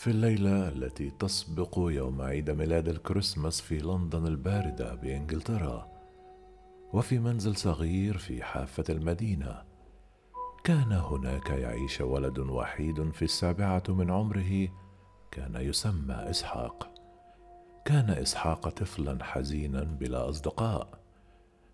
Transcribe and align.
في 0.00 0.10
الليلة 0.10 0.68
التي 0.68 1.10
تسبق 1.10 1.78
يوم 1.78 2.22
عيد 2.22 2.50
ميلاد 2.50 2.88
الكريسماس 2.88 3.60
في 3.60 3.78
لندن 3.78 4.26
الباردة 4.26 4.94
بإنجلترا 4.94 5.88
وفي 6.92 7.18
منزل 7.18 7.56
صغير 7.56 8.18
في 8.18 8.42
حافة 8.42 8.84
المدينة 8.88 9.62
كان 10.64 10.92
هناك 10.92 11.50
يعيش 11.50 12.00
ولد 12.00 12.38
وحيد 12.38 13.10
في 13.10 13.22
السابعة 13.22 13.82
من 13.88 14.10
عمره 14.10 14.68
كان 15.30 15.56
يسمى 15.56 16.14
إسحاق. 16.14 16.90
كان 17.84 18.10
إسحاق 18.10 18.68
طفلا 18.68 19.24
حزينا 19.24 19.82
بلا 19.82 20.28
أصدقاء. 20.28 20.99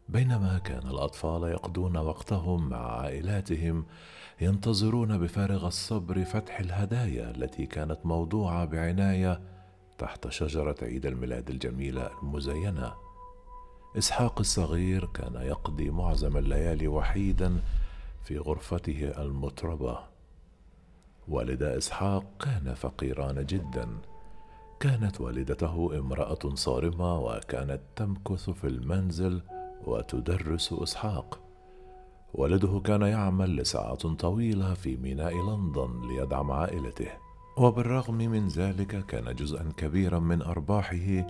بينما 0.08 0.58
كان 0.58 0.88
الأطفال 0.88 1.42
يقضون 1.42 1.96
وقتهم 1.96 2.68
مع 2.68 3.00
عائلاتهم 3.00 3.86
ينتظرون 4.40 5.18
بفارغ 5.18 5.66
الصبر 5.66 6.24
فتح 6.24 6.60
الهدايا 6.60 7.30
التي 7.30 7.66
كانت 7.66 7.98
موضوعة 8.04 8.64
بعناية 8.64 9.40
تحت 9.98 10.28
شجرة 10.28 10.76
عيد 10.82 11.06
الميلاد 11.06 11.50
الجميلة 11.50 12.10
المزينة. 12.22 12.92
إسحاق 13.98 14.38
الصغير 14.38 15.06
كان 15.06 15.34
يقضي 15.34 15.90
معظم 15.90 16.36
الليالي 16.36 16.88
وحيدا 16.88 17.60
في 18.24 18.38
غرفته 18.38 19.12
المطربة 19.18 19.98
والد 21.28 21.62
إسحاق 21.62 22.24
كان 22.40 22.74
فقيران 22.74 23.46
جدا. 23.46 23.88
كانت 24.80 25.20
والدته 25.20 25.98
امرأة 25.98 26.54
صارمة 26.54 27.18
وكانت 27.18 27.80
تمكث 27.96 28.50
في 28.50 28.66
المنزل 28.66 29.42
وتدرس 29.86 30.72
إسحاق. 30.72 31.40
والده 32.34 32.80
كان 32.84 33.02
يعمل 33.02 33.56
لساعات 33.56 34.06
طويلة 34.06 34.74
في 34.74 34.96
ميناء 34.96 35.34
لندن 35.34 36.08
ليدعم 36.08 36.50
عائلته. 36.50 37.08
وبالرغم 37.56 38.14
من 38.14 38.48
ذلك 38.48 39.06
كان 39.06 39.34
جزءا 39.34 39.72
كبيرا 39.76 40.18
من 40.18 40.42
أرباحه 40.42 41.26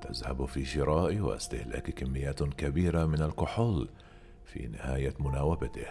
تذهب 0.00 0.44
في 0.44 0.64
شراء 0.64 1.20
واستهلاك 1.20 1.90
كميات 1.90 2.42
كبيرة 2.42 3.04
من 3.04 3.22
الكحول 3.22 3.88
في 4.44 4.66
نهاية 4.66 5.14
مناوبته. 5.20 5.86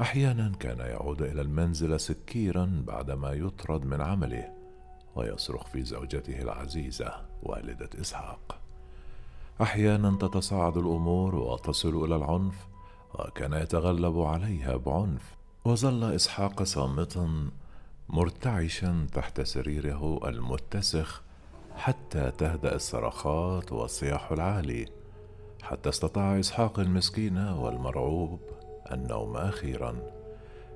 أحيانا 0.00 0.52
كان 0.60 0.78
يعود 0.78 1.22
إلى 1.22 1.40
المنزل 1.40 2.00
سكيرا 2.00 2.82
بعدما 2.86 3.32
يطرد 3.32 3.84
من 3.84 4.00
عمله 4.00 4.52
ويصرخ 5.16 5.66
في 5.66 5.82
زوجته 5.82 6.42
العزيزة 6.42 7.12
والدة 7.42 7.90
إسحاق. 8.00 8.65
أحيانا 9.62 10.16
تتصاعد 10.20 10.76
الأمور 10.76 11.34
وتصل 11.34 12.04
إلى 12.04 12.16
العنف 12.16 12.66
وكان 13.14 13.52
يتغلب 13.52 14.20
عليها 14.20 14.76
بعنف. 14.76 15.36
وظل 15.64 16.14
إسحاق 16.14 16.62
صامتا 16.62 17.50
مرتعشا 18.08 19.06
تحت 19.12 19.40
سريره 19.40 20.28
المتسخ 20.28 21.22
حتى 21.76 22.30
تهدأ 22.38 22.74
الصرخات 22.74 23.72
والصياح 23.72 24.32
العالي. 24.32 24.88
حتى 25.62 25.88
استطاع 25.88 26.40
إسحاق 26.40 26.80
المسكين 26.80 27.38
والمرعوب 27.38 28.40
النوم 28.92 29.36
أخيرا. 29.36 29.96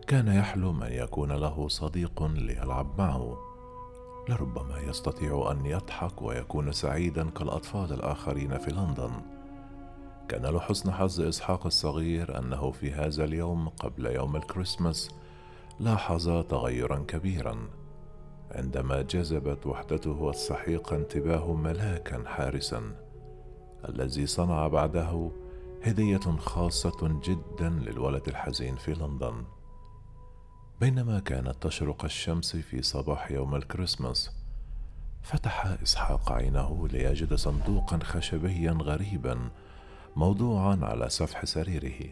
كان 0.06 0.28
يحلم 0.28 0.82
أن 0.82 0.92
يكون 0.92 1.32
له 1.32 1.68
صديق 1.68 2.22
ليلعب 2.22 2.98
معه. 2.98 3.49
لربما 4.28 4.80
يستطيع 4.80 5.50
أن 5.50 5.66
يضحك 5.66 6.22
ويكون 6.22 6.72
سعيدا 6.72 7.30
كالأطفال 7.30 7.92
الآخرين 7.92 8.58
في 8.58 8.70
لندن. 8.70 9.10
كان 10.28 10.46
لحسن 10.46 10.92
حظ 10.92 11.20
إسحاق 11.20 11.66
الصغير 11.66 12.38
أنه 12.38 12.70
في 12.70 12.92
هذا 12.92 13.24
اليوم 13.24 13.68
قبل 13.68 14.06
يوم 14.06 14.36
الكريسماس 14.36 15.10
لاحظ 15.80 16.42
تغيرا 16.42 17.04
كبيرا. 17.08 17.68
عندما 18.50 19.02
جذبت 19.02 19.66
وحدته 19.66 20.30
السحيقه 20.30 20.96
انتباه 20.96 21.52
ملاكا 21.52 22.24
حارسا 22.26 22.82
الذي 23.88 24.26
صنع 24.26 24.68
بعده 24.68 25.30
هدية 25.82 26.36
خاصة 26.38 27.20
جدا 27.24 27.68
للولد 27.68 28.28
الحزين 28.28 28.76
في 28.76 28.92
لندن. 28.94 29.44
بينما 30.80 31.20
كانت 31.20 31.54
تشرق 31.60 32.04
الشمس 32.04 32.56
في 32.56 32.82
صباح 32.82 33.30
يوم 33.30 33.54
الكريسماس 33.54 34.30
فتح 35.22 35.66
إسحاق 35.66 36.32
عينه 36.32 36.88
ليجد 36.88 37.34
صندوقا 37.34 37.98
خشبيا 38.02 38.72
غريبا 38.72 39.50
موضوعا 40.16 40.78
على 40.82 41.08
سفح 41.08 41.44
سريره. 41.44 42.10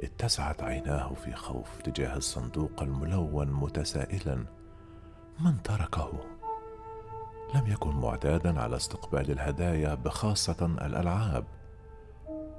اتسعت 0.00 0.62
عيناه 0.62 1.14
في 1.14 1.32
خوف 1.32 1.82
تجاه 1.82 2.16
الصندوق 2.16 2.82
الملون 2.82 3.52
متسائلا. 3.52 4.44
من 5.40 5.62
تركه؟ 5.62 6.12
لم 7.54 7.66
يكن 7.66 7.90
معتادا 7.90 8.60
على 8.60 8.76
استقبال 8.76 9.30
الهدايا 9.30 9.94
بخاصة 9.94 10.66
الألعاب. 10.66 11.44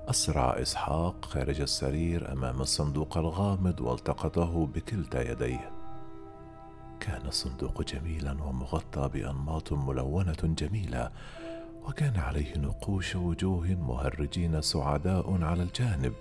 أسرع 0.10 0.62
إسحاق 0.62 1.26
خارج 1.26 1.62
السرير 1.62 2.32
أمام 2.32 2.62
الصندوق 2.62 3.18
الغامض 3.18 3.82
والتقطه 3.82 4.68
بكلتا 4.68 5.32
يديه. 5.32 5.72
كان 7.00 7.28
الصندوق 7.28 7.82
جميلا 7.82 8.44
ومغطى 8.44 9.10
بأنماط 9.14 9.74
ملونة 9.74 10.38
جميلة 10.44 11.12
وكان 11.86 12.18
عليه 12.18 12.58
نقوش 12.58 13.16
وجوه 13.16 13.68
مهرجين 13.68 14.62
سعداء 14.62 15.44
على 15.44 15.64
الجانب. 15.64 16.14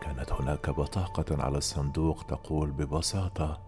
كانت 0.00 0.32
هناك 0.32 0.70
بطاقة 0.70 1.42
على 1.42 1.58
الصندوق 1.58 2.22
تقول 2.22 2.70
ببساطة 2.70 3.60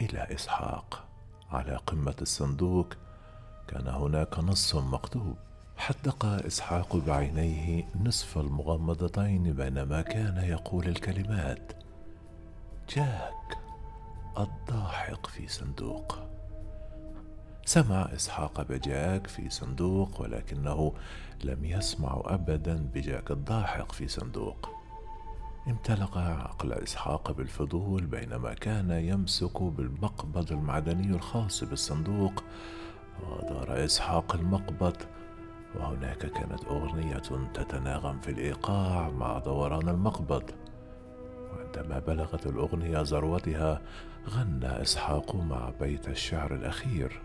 إلى 0.00 0.34
إسحاق. 0.34 1.04
على 1.50 1.76
قمة 1.86 2.16
الصندوق 2.22 2.86
كان 3.68 3.88
هناك 3.88 4.38
نص 4.38 4.74
مكتوب. 4.74 5.36
حدق 5.82 6.24
إسحاق 6.24 6.96
بعينيه 6.96 7.84
نصف 8.04 8.38
المغمضتين 8.38 9.52
بينما 9.52 10.02
كان 10.02 10.36
يقول 10.36 10.88
الكلمات. 10.88 11.72
جاك 12.88 13.58
الضاحك 14.38 15.26
في 15.26 15.48
صندوق. 15.48 16.18
سمع 17.64 18.08
إسحاق 18.14 18.62
بجاك 18.62 19.26
في 19.26 19.50
صندوق 19.50 20.20
ولكنه 20.20 20.92
لم 21.44 21.64
يسمع 21.64 22.22
ابدا 22.24 22.88
بجاك 22.94 23.30
الضاحك 23.30 23.92
في 23.92 24.08
صندوق. 24.08 24.68
امتلق 25.68 26.18
عقل 26.18 26.72
إسحاق 26.72 27.32
بالفضول 27.32 28.06
بينما 28.06 28.54
كان 28.54 28.90
يمسك 28.90 29.62
بالمقبض 29.62 30.52
المعدني 30.52 31.16
الخاص 31.16 31.64
بالصندوق. 31.64 32.44
ودار 33.22 33.84
إسحاق 33.84 34.34
المقبض 34.34 34.96
وهناك 35.74 36.18
كانت 36.18 36.64
أغنية 36.64 37.22
تتناغم 37.54 38.20
في 38.20 38.30
الإيقاع 38.30 39.10
مع 39.10 39.38
دوران 39.38 39.88
المقبض. 39.88 40.50
وعندما 41.52 41.98
بلغت 41.98 42.46
الأغنية 42.46 43.00
ذروتها 43.00 43.80
غنى 44.28 44.82
إسحاق 44.82 45.36
مع 45.36 45.70
بيت 45.80 46.08
الشعر 46.08 46.54
الأخير 46.54 47.20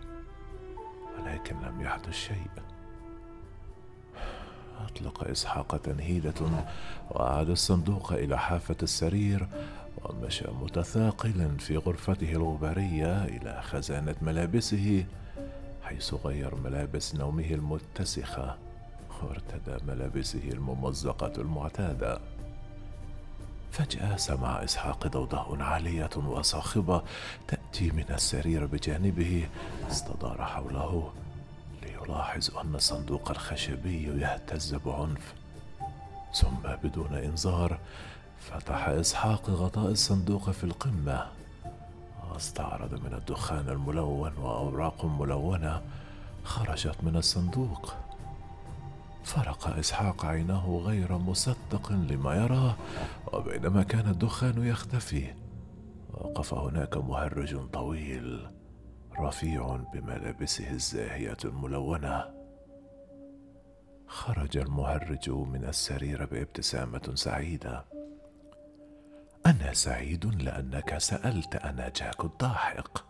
ولكن 1.18 1.56
لم 1.56 1.80
يحدث 1.80 2.12
شيء. 2.12 2.50
أطلق 4.84 5.28
إسحاق 5.28 5.76
تنهيدة 5.76 6.34
وأعاد 7.10 7.50
الصندوق 7.50 8.12
إلى 8.12 8.38
حافة 8.38 8.76
السرير 8.82 9.48
ومشى 10.04 10.50
متثاقلا 10.62 11.56
في 11.56 11.76
غرفته 11.76 12.32
الغبارية 12.32 13.24
إلى 13.24 13.62
خزانة 13.62 14.14
ملابسه. 14.22 15.04
حيث 15.88 16.14
غير 16.14 16.54
ملابس 16.54 17.14
نومه 17.14 17.50
المتسخة 17.50 18.56
وارتدى 19.22 19.84
ملابسه 19.86 20.48
الممزقة 20.52 21.32
المعتادة. 21.38 22.20
فجأة 23.72 24.16
سمع 24.16 24.64
إسحاق 24.64 25.06
ضوضاء 25.06 25.62
عالية 25.62 26.10
وصاخبة 26.16 27.02
تأتي 27.48 27.90
من 27.90 28.04
السرير 28.10 28.66
بجانبه. 28.66 29.48
استدار 29.90 30.44
حوله 30.44 31.12
ليلاحظ 31.82 32.56
أن 32.56 32.74
الصندوق 32.74 33.30
الخشبي 33.30 34.20
يهتز 34.20 34.74
بعنف. 34.74 35.34
ثم 36.34 36.68
بدون 36.84 37.14
إنذار 37.14 37.78
فتح 38.40 38.88
إسحاق 38.88 39.50
غطاء 39.50 39.90
الصندوق 39.90 40.50
في 40.50 40.64
القمة. 40.64 41.37
أستعرض 42.36 42.94
من 42.94 43.14
الدخان 43.14 43.68
الملون 43.68 44.32
وأوراق 44.38 45.04
ملونة 45.04 45.82
خرجت 46.44 46.96
من 47.02 47.16
الصندوق. 47.16 47.94
فرق 49.24 49.76
إسحاق 49.78 50.24
عينه 50.24 50.78
غير 50.78 51.18
مصدق 51.18 51.92
لما 51.92 52.34
يراه 52.34 52.76
وبينما 53.32 53.82
كان 53.82 54.08
الدخان 54.10 54.66
يختفي. 54.66 55.34
وقف 56.10 56.54
هناك 56.54 56.96
مهرج 56.96 57.70
طويل 57.70 58.50
رفيع 59.20 59.76
بملابسه 59.92 60.70
الزاهية 60.70 61.36
الملونة. 61.44 62.24
خرج 64.06 64.56
المهرج 64.56 65.30
من 65.30 65.64
السرير 65.64 66.26
بابتسامة 66.26 67.10
سعيدة. 67.14 67.84
أنا 69.48 69.72
سعيد 69.72 70.26
لأنك 70.42 70.98
سألت 70.98 71.56
أنا 71.56 71.88
جاك 71.88 72.24
الضاحك 72.24 73.04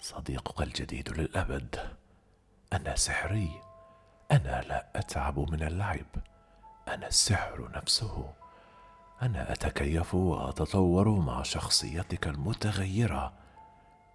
صديقك 0.00 0.60
الجديد 0.60 1.08
للأبد. 1.08 1.76
أنا 2.72 2.96
سحري. 2.96 3.50
أنا 4.30 4.62
لا 4.68 4.86
أتعب 4.96 5.38
من 5.38 5.62
اللعب. 5.62 6.06
أنا 6.88 7.06
السحر 7.06 7.70
نفسه. 7.76 8.32
أنا 9.22 9.52
أتكيف 9.52 10.14
وأتطور 10.14 11.08
مع 11.08 11.42
شخصيتك 11.42 12.26
المتغيرة. 12.26 13.32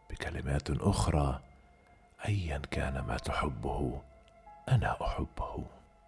بكلمات 0.09 0.69
أخرى 0.69 1.39
أيا 2.25 2.57
كان 2.57 2.99
ما 2.99 3.17
تحبه 3.17 4.01
أنا 4.69 4.97
أحبه. 5.01 5.65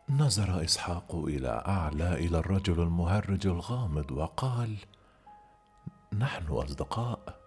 نظر 0.10 0.64
إسحاق 0.64 1.16
إلى 1.16 1.64
أعلى 1.68 2.14
إلى 2.14 2.38
الرجل 2.38 2.82
المهرج 2.82 3.48
الغامض 3.48 4.12
وقال 4.12 4.78
نحن 6.20 6.48
أصدقاء. 6.48 7.40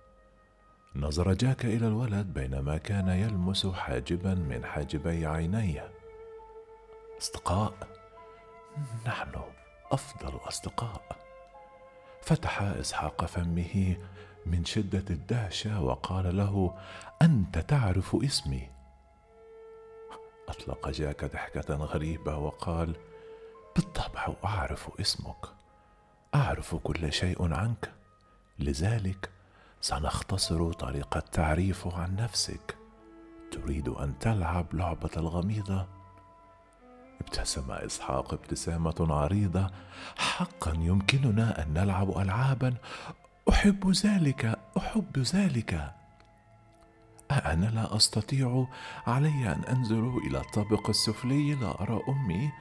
نظر 0.97 1.32
جاك 1.32 1.65
إلى 1.65 1.87
الولد 1.87 2.26
بينما 2.26 2.79
كان 2.79 3.09
يلمس 3.09 3.67
حاجبا 3.67 4.35
من 4.35 4.65
حاجبي 4.65 5.26
عينيه. 5.26 5.91
أصدقاء 7.20 7.75
نحن 9.06 9.32
أفضل 9.93 10.37
أصدقاء. 10.49 11.17
فتح 12.23 12.62
إسحاق 12.62 13.25
فمه 13.25 13.97
من 14.47 14.65
شدة 14.65 15.05
الدهشة 15.11 15.82
وقال 15.82 16.37
له 16.37 16.79
أنت 17.23 17.59
تعرف 17.59 18.17
اسمي. 18.25 18.71
أطلق 20.49 20.88
جاك 20.88 21.25
ضحكة 21.25 21.75
غريبة 21.75 22.37
وقال 22.37 22.97
بالطبع 23.76 24.35
أعرف 24.44 25.00
اسمك. 25.00 25.47
أعرف 26.35 26.75
كل 26.75 27.12
شيء 27.12 27.55
عنك. 27.55 27.98
لذلك 28.58 29.31
سنختصر 29.81 30.72
طريقة 30.72 31.19
التعريف 31.19 31.87
عن 31.87 32.16
نفسك. 32.16 32.76
تريد 33.52 33.88
أن 33.88 34.19
تلعب 34.19 34.75
لعبة 34.75 35.10
الغميضة؟ 35.16 35.87
ابتسم 37.20 37.70
إسحاق 37.70 38.32
ابتسامة 38.34 39.06
عريضة. 39.10 39.70
حقا 40.16 40.72
يمكننا 40.75 41.62
أن 41.62 41.72
نلعب 41.72 42.19
العابا. 42.19 42.75
أحب 43.49 43.90
ذلك 43.90 44.58
أحب 44.78 45.19
ذلك. 45.19 45.94
أنا 47.31 47.66
لا 47.66 47.96
أستطيع 47.96 48.66
علي 49.06 49.52
أن 49.52 49.64
أنزل 49.64 50.19
إلى 50.26 50.38
الطابق 50.38 50.88
السفلي. 50.88 51.54
لارى 51.54 52.00
أمي 52.08 52.52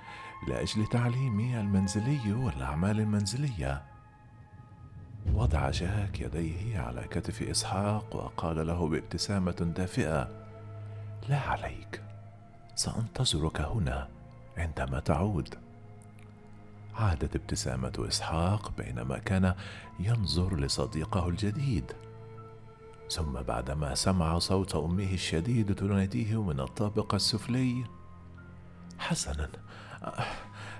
لاجل 0.47 0.85
تعليمي 0.85 1.59
المنزلي 1.59 2.33
والاعمال 2.33 2.99
المنزلية. 2.99 3.96
وضع 5.33 5.69
جاك 5.69 6.19
يديه 6.19 6.79
على 6.79 7.01
كتف 7.01 7.41
إسحاق 7.41 8.15
وقال 8.15 8.67
له 8.67 8.87
بابتسامة 8.87 9.73
دافئة 9.77 10.29
لا 11.29 11.39
عليك 11.39 12.01
سأنتظرك 12.75 13.61
هنا 13.61 14.07
عندما 14.57 14.99
تعود. 14.99 15.55
عادت 16.95 17.35
ابتسامة 17.35 17.93
إسحاق 18.07 18.71
بينما 18.77 19.17
كان 19.17 19.55
ينظر 19.99 20.55
لصديقه 20.55 21.27
الجديد 21.27 21.91
ثم 23.09 23.41
بعدما 23.41 23.95
سمع 23.95 24.39
صوت 24.39 24.75
أمه 24.75 25.13
الشديد 25.13 25.75
تناديه 25.75 26.41
من 26.41 26.59
الطابق 26.59 27.13
السفلي 27.13 27.83
حسنا 28.99 29.49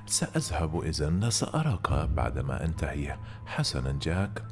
سأذهب 0.10 0.82
اذا 0.82 1.30
سأراك 1.30 1.92
بعدما 1.92 2.64
أنتهي. 2.64 3.18
حسنا 3.46 4.00
جاك. 4.02 4.46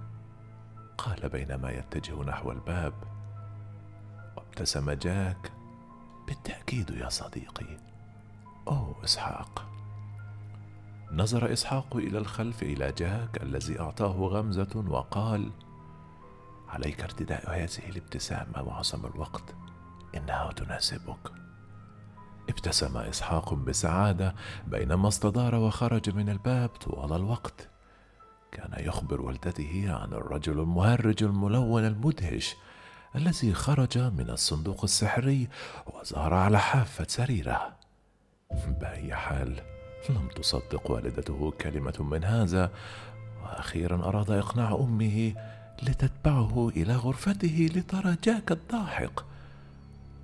قال 0.98 1.30
بينما 1.30 1.72
يتجه 1.72 2.24
نحو 2.24 2.52
الباب. 2.52 2.94
وابتسم 4.38 4.92
جاك. 4.92 5.52
بالتأكيد 6.28 6.90
يا 6.90 7.10
صديقي. 7.10 7.78
أوه 8.68 8.96
إسحاق. 9.04 9.66
نظر 11.12 11.54
إسحاق 11.54 11.96
إلى 11.96 12.18
الخلف 12.18 12.64
إلى 12.64 12.92
جاك 12.92 13.44
الذي 13.44 13.80
أعطاه 13.80 14.16
غمزة 14.16 14.84
وقال 14.88 15.52
عليك 16.70 17.04
ارتداء 17.04 17.50
هذه 17.50 17.90
الابتسامة 17.90 18.64
معظم 18.64 19.06
الوقت. 19.06 19.56
إنها 20.16 20.52
تناسبك. 20.52 21.45
ابتسم 22.50 22.98
إسحاق 22.98 23.54
بسعادة 23.54 24.36
بينما 24.68 25.08
استدار 25.08 25.56
وخرج 25.56 26.10
من 26.10 26.30
الباب 26.30 26.70
طوال 26.70 27.14
الوقت. 27.14 27.70
كان 28.52 28.86
يخبر 28.86 29.22
والدته 29.22 29.86
عن 29.88 30.14
الرجل 30.14 30.60
المهرج 30.60 31.24
الملون 31.24 31.86
المدهش 31.86 32.56
الذي 33.16 33.54
خرج 33.54 33.98
من 33.98 34.30
الصندوق 34.30 34.84
السحري 34.84 35.48
وظهر 35.88 36.34
على 36.34 36.60
حافة 36.60 37.06
سريره. 37.10 37.76
بأي 38.68 39.16
حال 39.16 39.62
لم 40.10 40.28
تصدق 40.36 40.92
والدته 40.92 41.54
كلمة 41.62 41.96
من 42.00 42.24
هذا. 42.24 42.72
وأخيرا 43.44 43.96
أراد 43.96 44.32
إقناع 44.32 44.76
أمه 44.76 45.34
لتتبعه 45.84 46.70
إلى 46.70 46.96
غرفته 46.96 47.70
لترى 47.76 48.16
جاك 48.24 48.52
الضاحك. 48.52 49.35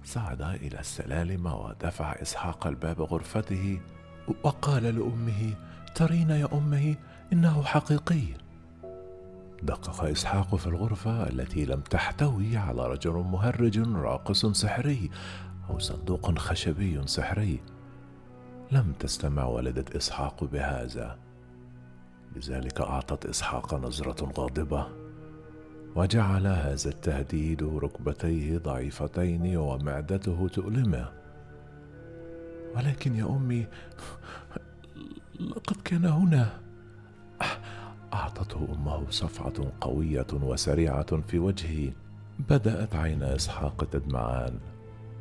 صعد 0.03 0.41
إلى 0.41 0.79
السلالم 0.79 1.45
ودفع 1.45 2.11
إسحاق 2.21 2.67
الباب 2.67 3.01
غرفته 3.01 3.79
وقال 4.43 4.83
لأمه 4.83 5.53
ترين 5.95 6.29
يا 6.29 6.47
أمه 6.53 6.95
إنه 7.33 7.63
حقيقي. 7.63 8.23
دقق 9.63 10.03
إسحاق 10.03 10.55
في 10.55 10.67
الغرفة 10.67 11.29
التي 11.29 11.65
لم 11.65 11.81
تحتوي 11.81 12.57
على 12.57 12.87
رجل 12.87 13.13
مهرج 13.13 13.79
راقص 13.79 14.45
سحري 14.45 15.09
أو 15.69 15.79
صندوق 15.79 16.37
خشبي 16.39 17.07
سحري. 17.07 17.59
لم 18.71 18.93
تستمع 18.99 19.43
والدة 19.43 19.85
إسحاق 19.97 20.43
بهذا. 20.43 21.17
لذلك 22.35 22.81
أعطت 22.81 23.25
إسحاق 23.25 23.73
نظرة 23.73 24.31
غاضبة. 24.37 25.00
وجعل 25.95 26.47
هذا 26.47 26.89
التهديد 26.89 27.63
ركبتيه 27.63 28.57
ضعيفتين 28.57 29.57
ومعدته 29.57 30.47
تؤلمه. 30.47 31.11
ولكن 32.75 33.15
يا 33.15 33.25
أمي 33.25 33.67
لقد 35.39 35.75
كان 35.85 36.05
هنا. 36.05 36.49
أعطته 38.13 38.67
أمه 38.75 39.09
صفعة 39.09 39.53
قوية 39.81 40.27
وسريعة 40.33 41.21
في 41.27 41.39
وجهه. 41.39 41.91
بدأت 42.49 42.95
عين 42.95 43.23
إسحاق 43.23 43.83
تدمعان 43.91 44.59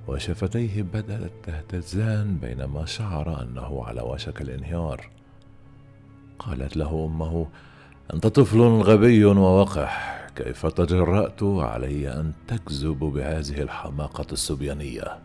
وشفتيه 0.09 0.83
بدأت 0.83 1.33
تهتزان 1.43 2.37
بينما 2.37 2.85
شعر 2.85 3.43
أنه 3.43 3.85
على 3.85 4.03
وشك 4.03 4.41
الانهيار. 4.41 5.11
قالت 6.39 6.77
له 6.77 7.05
أمه 7.07 7.47
أنت 8.15 8.27
طفل 8.27 8.61
غبي 8.61 9.25
ووقح. 9.25 10.20
كيف 10.45 10.67
تجرأت 10.67 11.43
علي 11.43 12.13
أن 12.13 12.33
تكذب 12.49 12.99
بهذه 12.99 13.63
الحماقة 13.63 14.27
الصبيانية؟ 14.33 15.19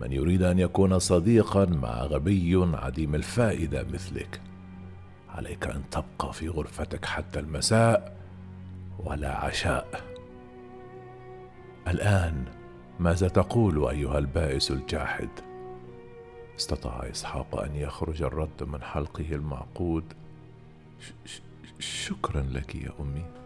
من 0.00 0.12
يريد 0.12 0.42
أن 0.42 0.58
يكون 0.58 0.98
صديقا 0.98 1.64
مع 1.64 2.02
غبي 2.02 2.70
عديم 2.74 3.14
الفائدة 3.14 3.82
مثلك. 3.82 4.40
عليك 5.28 5.66
أن 5.66 5.82
تبقى 5.90 6.32
في 6.32 6.48
غرفتك 6.48 7.04
حتى 7.04 7.40
المساء 7.40 8.16
ولا 8.98 9.36
عشاء. 9.36 10.00
الآن 11.88 12.44
ماذا 13.00 13.28
تقول 13.28 13.88
أيها 13.88 14.18
البائس 14.18 14.70
الجاحد؟ 14.70 15.30
استطاع 16.58 17.10
إسحاق 17.10 17.60
أن 17.60 17.76
يخرج 17.76 18.22
الرد 18.22 18.62
من 18.62 18.82
حلقه 18.82 19.26
المعقود. 19.32 20.04
شكرا 21.78 22.42
لك 22.42 22.74
يا 22.74 22.90
أمي. 23.00 23.45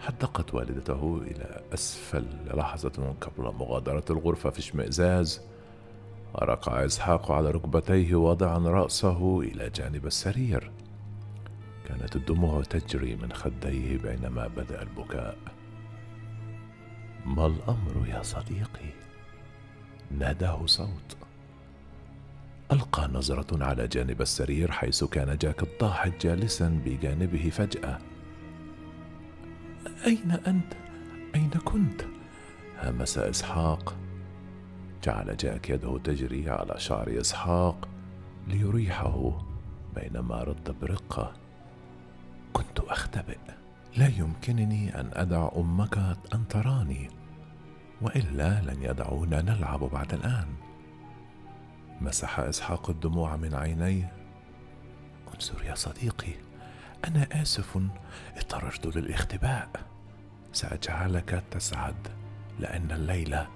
حدقت 0.00 0.54
والدته 0.54 1.20
إلى 1.22 1.62
أسفل 1.74 2.26
لحظة 2.54 3.14
قبل 3.20 3.54
مغادرة 3.54 4.04
الغرفة 4.10 4.50
في 4.50 4.58
اشمئزاز. 4.58 5.40
ركع 6.42 6.84
إسحاق 6.84 7.30
على 7.30 7.50
ركبتيه 7.50 8.14
واضعا 8.14 8.58
رأسه 8.58 9.40
إلى 9.40 9.70
جانب 9.70 10.06
السرير. 10.06 10.70
كانت 11.88 12.16
الدموع 12.16 12.62
تجري 12.62 13.16
من 13.16 13.32
خديه 13.32 13.98
بينما 13.98 14.46
بدأ 14.46 14.82
البكاء. 14.82 15.38
ما 17.26 17.46
الأمر 17.46 18.08
يا 18.08 18.22
صديقي؟ 18.22 18.90
ناداه 20.10 20.66
صوت. 20.66 21.16
ألقى 22.72 23.08
نظرة 23.12 23.64
على 23.64 23.88
جانب 23.88 24.20
السرير 24.20 24.70
حيث 24.70 25.04
كان 25.04 25.36
جاك 25.36 25.62
الضاحك 25.62 26.26
جالسا 26.26 26.80
بجانبه 26.84 27.50
فجأة. 27.50 27.98
أين 30.06 30.30
أنت؟ 30.46 30.72
أين 31.34 31.50
كنت؟ 31.50 32.02
همس 32.82 33.18
إسحاق. 33.18 33.96
جعل 35.04 35.36
جاك 35.36 35.70
يده 35.70 35.98
تجري 35.98 36.50
على 36.50 36.74
شعر 36.80 37.20
إسحاق 37.20 37.88
ليريحه 38.48 39.44
بينما 39.94 40.42
رد 40.42 40.76
برقة. 40.80 41.32
كنت 42.52 42.78
أختبئ. 42.80 43.38
لا 43.96 44.06
يمكنني 44.06 45.00
أن 45.00 45.10
أدع 45.12 45.48
أمك 45.56 45.98
أن 46.34 46.48
تراني 46.48 47.08
وإلا 48.02 48.60
لن 48.60 48.82
يدعونا 48.82 49.42
نلعب 49.42 49.80
بعد 49.80 50.14
الآن. 50.14 50.48
مسح 52.00 52.40
إسحاق 52.40 52.90
الدموع 52.90 53.36
من 53.36 53.54
عينيه. 53.54 54.12
انظر 55.34 55.64
يا 55.64 55.74
صديقي 55.74 56.32
أنا 57.04 57.42
آسف. 57.42 57.78
اضطررت 58.36 58.96
للاختباء. 58.96 59.93
سأجعلك 60.54 61.44
تسعد 61.50 62.08
لأن 62.60 62.92
الليلة 62.92 63.48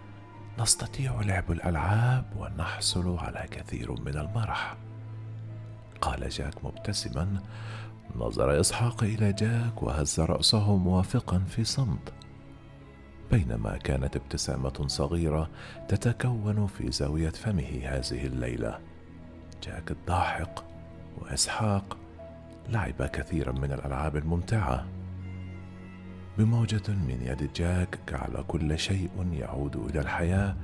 نستطيع 0.59 1.21
لعب 1.21 1.53
الألعاب 1.53 2.25
ونحصل 2.37 3.19
على 3.19 3.47
كثير 3.51 3.93
من 3.93 4.19
المرح. 4.19 4.77
قال 6.01 6.29
جاك 6.29 6.65
مبتسما 6.65 7.43
نظر 8.17 8.61
إسحاق 8.61 9.03
إلى 9.03 9.33
جاك 9.33 9.83
وهز 9.83 10.21
رأسه 10.21 10.77
موافقا 10.77 11.39
في 11.39 11.65
صمت. 11.65 12.13
بينما 13.31 13.77
كانت 13.77 14.17
ابتسامة 14.17 14.85
صغيرة 14.87 15.51
تتكون 15.89 16.67
في 16.67 16.91
زاوية 16.91 17.31
فمه 17.31 17.81
هذه 17.85 18.27
الليلة. 18.27 18.79
جاك 19.63 19.91
الضاحك 19.91 20.65
وإسحاق 21.19 21.97
لعب 22.69 23.03
كثيرا 23.03 23.53
من 23.53 23.73
الألعاب 23.73 24.17
الممتعة. 24.17 24.98
بموجة 26.39 26.89
من 26.89 27.19
يد 27.23 27.53
جاك 27.53 27.99
جعل 28.09 28.45
كل 28.49 28.79
شيء 28.79 29.11
يعود 29.33 29.77
إلى 29.77 30.01
الحياة 30.01 30.57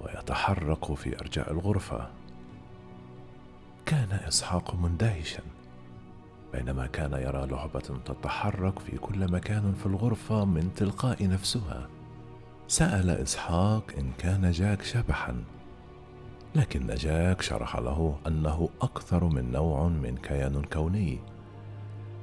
ويتحرك 0.00 0.94
في 0.94 1.20
أرجاء 1.20 1.52
الغرفة. 1.52 2.10
كان 3.86 4.12
إسحاق 4.12 4.74
مندهشا 4.74 5.42
بينما 6.52 6.86
كان 6.86 7.12
يرى 7.12 7.46
لعبة 7.46 8.00
تتحرك 8.04 8.78
في 8.78 8.98
كل 8.98 9.32
مكان 9.32 9.74
في 9.74 9.86
الغرفة 9.86 10.44
من 10.44 10.74
تلقاء 10.74 11.28
نفسها. 11.28 11.88
سأل 12.68 13.10
إسحاق 13.10 13.84
إن 13.98 14.12
كان 14.18 14.50
جاك 14.50 14.82
شبحا 14.82 15.44
لكن 16.54 16.86
جاك 16.86 17.42
شرح 17.42 17.76
له 17.76 18.18
أنه 18.26 18.68
أكثر 18.82 19.24
من 19.24 19.52
نوع 19.52 19.88
من 19.88 20.16
كيان 20.16 20.62
كوني. 20.62 21.18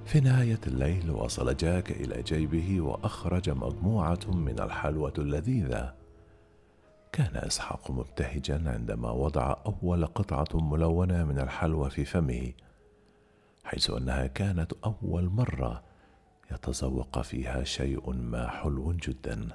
في 0.08 0.20
نهاية 0.20 0.60
الليل 0.68 1.12
وصل 1.12 1.58
جاك 1.58 1.92
إلى 1.92 2.24
جيبه 2.24 2.82
وأخرج 2.82 3.50
مجموعة 3.50 4.20
من 4.28 4.60
الحلوى 4.60 5.14
اللذيذة. 5.18 5.94
كان 7.12 7.36
إسحاق 7.36 7.92
مبتهجا 7.92 8.64
عندما 8.66 9.12
وضع 9.12 9.56
أول 9.66 10.06
قطعة 10.06 10.60
ملونة 10.62 11.24
من 11.24 11.40
الحلوى 11.40 11.90
في 11.90 12.06
فمه 12.06 12.52
حيث 13.64 13.90
أنها 13.90 14.28
كانت 14.28 14.74
أول 14.86 15.30
مرة 15.30 15.84
يتذوق 16.52 17.22
فيها 17.22 17.64
شيء 17.64 18.14
ما 18.14 18.48
حلو 18.48 18.94
جدا. 18.94 19.48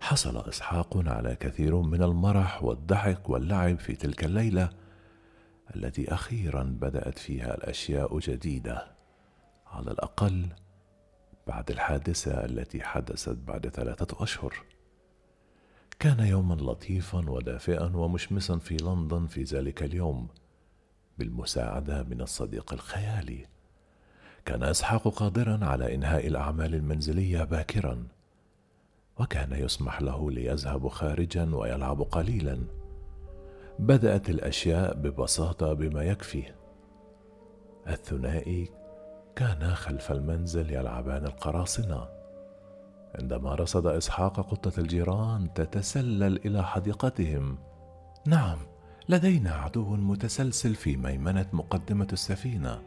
حصل 0.00 0.48
إسحاق 0.48 1.08
على 1.08 1.36
كثير 1.36 1.76
من 1.76 2.02
المرح 2.02 2.64
والضحك 2.64 3.30
واللعب 3.30 3.78
في 3.78 3.94
تلك 3.94 4.24
الليلة 4.24 4.70
التي 5.76 6.14
أخيرا 6.14 6.62
بدأت 6.62 7.18
فيها 7.18 7.54
الأشياء 7.54 8.18
جديدة. 8.18 9.01
على 9.72 9.90
الأقل 9.90 10.46
بعد 11.46 11.70
الحادثة 11.70 12.44
التي 12.44 12.82
حدثت 12.82 13.36
بعد 13.36 13.68
ثلاثة 13.68 14.22
أشهر. 14.22 14.54
كان 15.98 16.20
يوما 16.20 16.54
لطيفا 16.54 17.30
ودافئا 17.30 17.96
ومشمسا 17.96 18.58
في 18.58 18.76
لندن 18.76 19.26
في 19.26 19.42
ذلك 19.42 19.82
اليوم 19.82 20.28
بالمساعدة 21.18 22.02
من 22.02 22.20
الصديق 22.20 22.72
الخيالي. 22.72 23.46
كان 24.44 24.62
أسحاق 24.62 25.08
قادرا 25.08 25.64
على 25.64 25.94
إنهاء 25.94 26.26
الأعمال 26.26 26.74
المنزلية 26.74 27.44
باكرا 27.44 28.06
وكان 29.20 29.52
يسمح 29.52 30.02
له 30.02 30.30
ليذهب 30.30 30.88
خارجا 30.88 31.54
ويلعب 31.54 32.02
قليلا. 32.02 32.58
بدأت 33.78 34.30
الأشياء 34.30 34.94
ببساطة 34.94 35.72
بما 35.72 36.02
يكفي. 36.02 36.44
الثنائي 37.88 38.81
كانا 39.36 39.74
خلف 39.74 40.12
المنزل 40.12 40.70
يلعبان 40.70 41.24
القراصنة. 41.26 42.08
عندما 43.14 43.54
رصد 43.54 43.86
إسحاق 43.86 44.40
قطة 44.40 44.80
الجيران 44.80 45.54
تتسلل 45.54 46.36
إلى 46.46 46.64
حديقتهم. 46.64 47.58
نعم 48.26 48.58
لدينا 49.08 49.54
عدو 49.54 49.96
متسلسل 49.96 50.74
في 50.74 50.96
ميمنة 50.96 51.46
مقدمة 51.52 52.08
السفينة. 52.12 52.82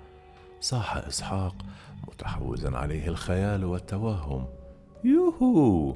صاح 0.60 0.98
إسحاق 0.98 1.56
متحوزا 2.08 2.78
عليه 2.78 3.08
الخيال 3.08 3.66
والتوهم. 3.66 4.48
يوهو 5.04 5.96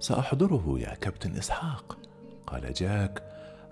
سأحضره 0.00 0.74
يا 0.78 0.94
كابتن 0.94 1.36
إسحاق. 1.36 1.98
قال 2.46 2.72
جاك 2.72 3.22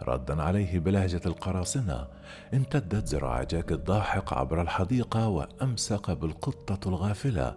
ردا 0.03 0.43
عليه 0.43 0.79
بلهجة 0.79 1.21
القراصنة. 1.27 2.07
امتدت 2.55 3.09
ذراع 3.09 3.43
جاك 3.43 3.73
الضاحك 3.73 4.33
عبر 4.33 4.63
الحديقه 4.63 5.29
وأمسك 5.29 6.11
بالقطة 6.11 6.89
الغافلة 6.89 7.55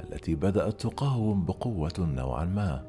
التي 0.00 0.34
بدأت 0.34 0.80
تقاوم 0.80 1.44
بقوة 1.44 1.92
نوعا 1.98 2.44
ما. 2.44 2.84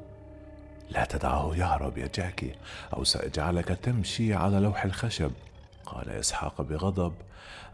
لا 0.90 1.04
تدعه 1.04 1.56
يهرب 1.56 1.98
يا 1.98 2.08
جاكي 2.14 2.54
أو 2.94 3.04
ساجعلك 3.04 3.68
تمشي 3.68 4.34
على 4.34 4.58
لوح 4.58 4.84
الخشب 4.84 5.30
قال 5.86 6.10
إسحاق 6.10 6.62
بغضب. 6.62 7.12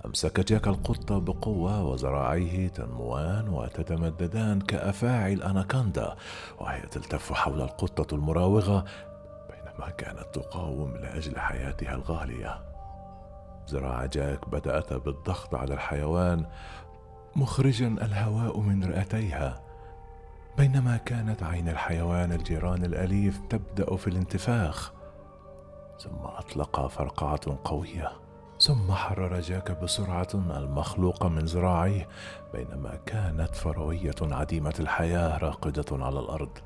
امسك 0.07 0.41
جاك 0.41 0.69
القطة 0.69 1.19
بقوة 1.19 1.83
وذراعيه 1.83 2.69
تنموان 2.69 3.49
وتتمددان 3.49 4.61
كافاعي 4.61 5.33
الاناكوندا 5.33 6.17
وهي 6.61 6.81
تلتف 6.81 7.33
حول 7.33 7.61
القطة 7.61 8.15
المراوغة 8.15 8.85
بينما 9.83 9.97
كانت 9.97 10.35
تقاوم 10.35 10.97
لأجل 10.97 11.39
حياتها 11.39 11.95
الغالية. 11.95 12.63
ذراع 13.71 14.07
جاك 14.07 14.49
بدأت 14.49 14.93
بالضغط 14.93 15.55
على 15.55 15.75
الحيوان 15.75 16.47
مخرجا 17.37 17.87
الهواء 17.87 18.61
من 18.61 18.85
رئتيها. 18.85 19.63
بينما 20.59 20.97
كانت 20.97 21.43
عين 21.43 21.69
الحيوان 21.69 22.33
الجيران 22.33 22.85
الأليف 22.85 23.41
تبدأ 23.51 23.97
في 23.97 24.07
الانتفاخ. 24.07 24.93
ثم 26.01 26.25
أطلق 26.25 26.87
فرقعة 26.87 27.59
قوية. 27.65 28.13
ثم 28.61 28.93
حرر 28.93 29.41
جاك 29.41 29.71
بسرعة 29.83 30.29
المخلوق 30.35 31.27
من 31.27 31.45
ذراعيه 31.45 32.09
بينما 32.53 32.99
كانت 33.07 33.55
فروية 33.55 34.15
عديمة 34.23 34.75
الحياة 34.81 35.39
راقدة 35.39 36.05
على 36.05 36.21
الأرض. 36.21 36.59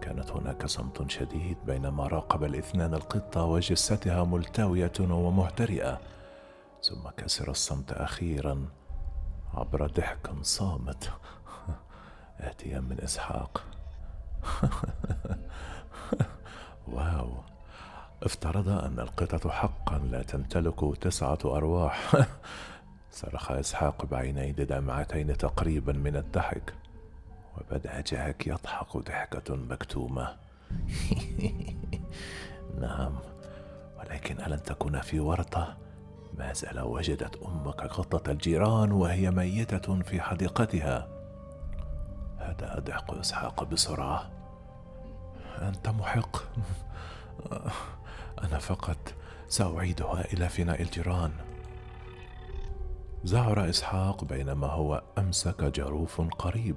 كانت 0.00 0.30
هناك 0.30 0.66
صمت 0.66 1.10
شديد 1.10 1.56
بينما 1.66 2.06
راقب 2.06 2.44
الاثنان 2.44 2.94
القطة 2.94 3.44
وجثتها 3.44 4.24
ملتوية 4.24 4.92
ومهترئة. 5.00 6.00
ثم 6.82 7.08
كسر 7.16 7.50
الصمت 7.50 7.92
أخيرا 7.92 8.68
عبر 9.54 9.86
ضحك 9.86 10.30
صامت. 10.42 11.10
آتيا 12.40 12.80
من 12.80 13.00
إسحاق. 13.00 13.62
واو. 16.92 17.30
افترض 18.22 18.68
أن 18.68 19.00
القطة 19.00 19.50
حقا 19.50 19.98
لا 19.98 20.22
تمتلك 20.22 20.96
تسعة 21.00 21.38
أرواح. 21.44 22.14
صرخ 23.12 23.52
إسحاق 23.52 24.04
بعيني 24.04 24.52
دمعتين 24.52 25.36
تقريبا 25.36 25.92
من 25.92 26.16
الضحك. 26.16 26.74
وبدأ 27.56 28.00
جاك 28.00 28.46
يضحك 28.46 28.96
ضحكة 28.96 29.54
مكتومة. 29.56 30.36
نعم 32.80 33.18
ولكن 33.98 34.40
ألن 34.40 34.62
تكون 34.62 35.00
في 35.00 35.20
ورطة؟ 35.20 35.76
ما 36.38 36.52
زال 36.52 36.80
وجدت 36.80 37.36
أمك 37.36 37.80
قطه 37.80 38.30
الجيران 38.30 38.92
وهي 38.92 39.30
ميتة 39.30 40.02
في 40.02 40.20
حديقتها. 40.20 41.08
هدأ 42.38 42.80
ضحك 42.80 43.10
إسحاق 43.10 43.64
بسرعة. 43.64 44.30
أنت 45.62 45.88
محق. 45.88 46.36
أنا 48.44 48.58
فقط 48.58 49.14
سأعيدها 49.48 50.32
إلى 50.32 50.48
فناء 50.48 50.82
الجيران. 50.82 51.32
زعر 53.24 53.68
إسحاق 53.68 54.24
بينما 54.24 54.66
هو 54.66 55.02
أمسك 55.18 55.64
جروف 55.64 56.20
قريب. 56.20 56.76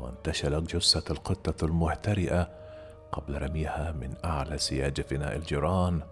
وانتشل 0.00 0.64
جثة 0.64 1.12
القطة 1.12 1.64
المهترئه 1.64 2.48
قبل 3.12 3.42
رميها 3.42 3.92
من 3.92 4.14
أعلى 4.24 4.58
سياج 4.58 5.00
فناء 5.00 5.36
الجيران 5.36 6.02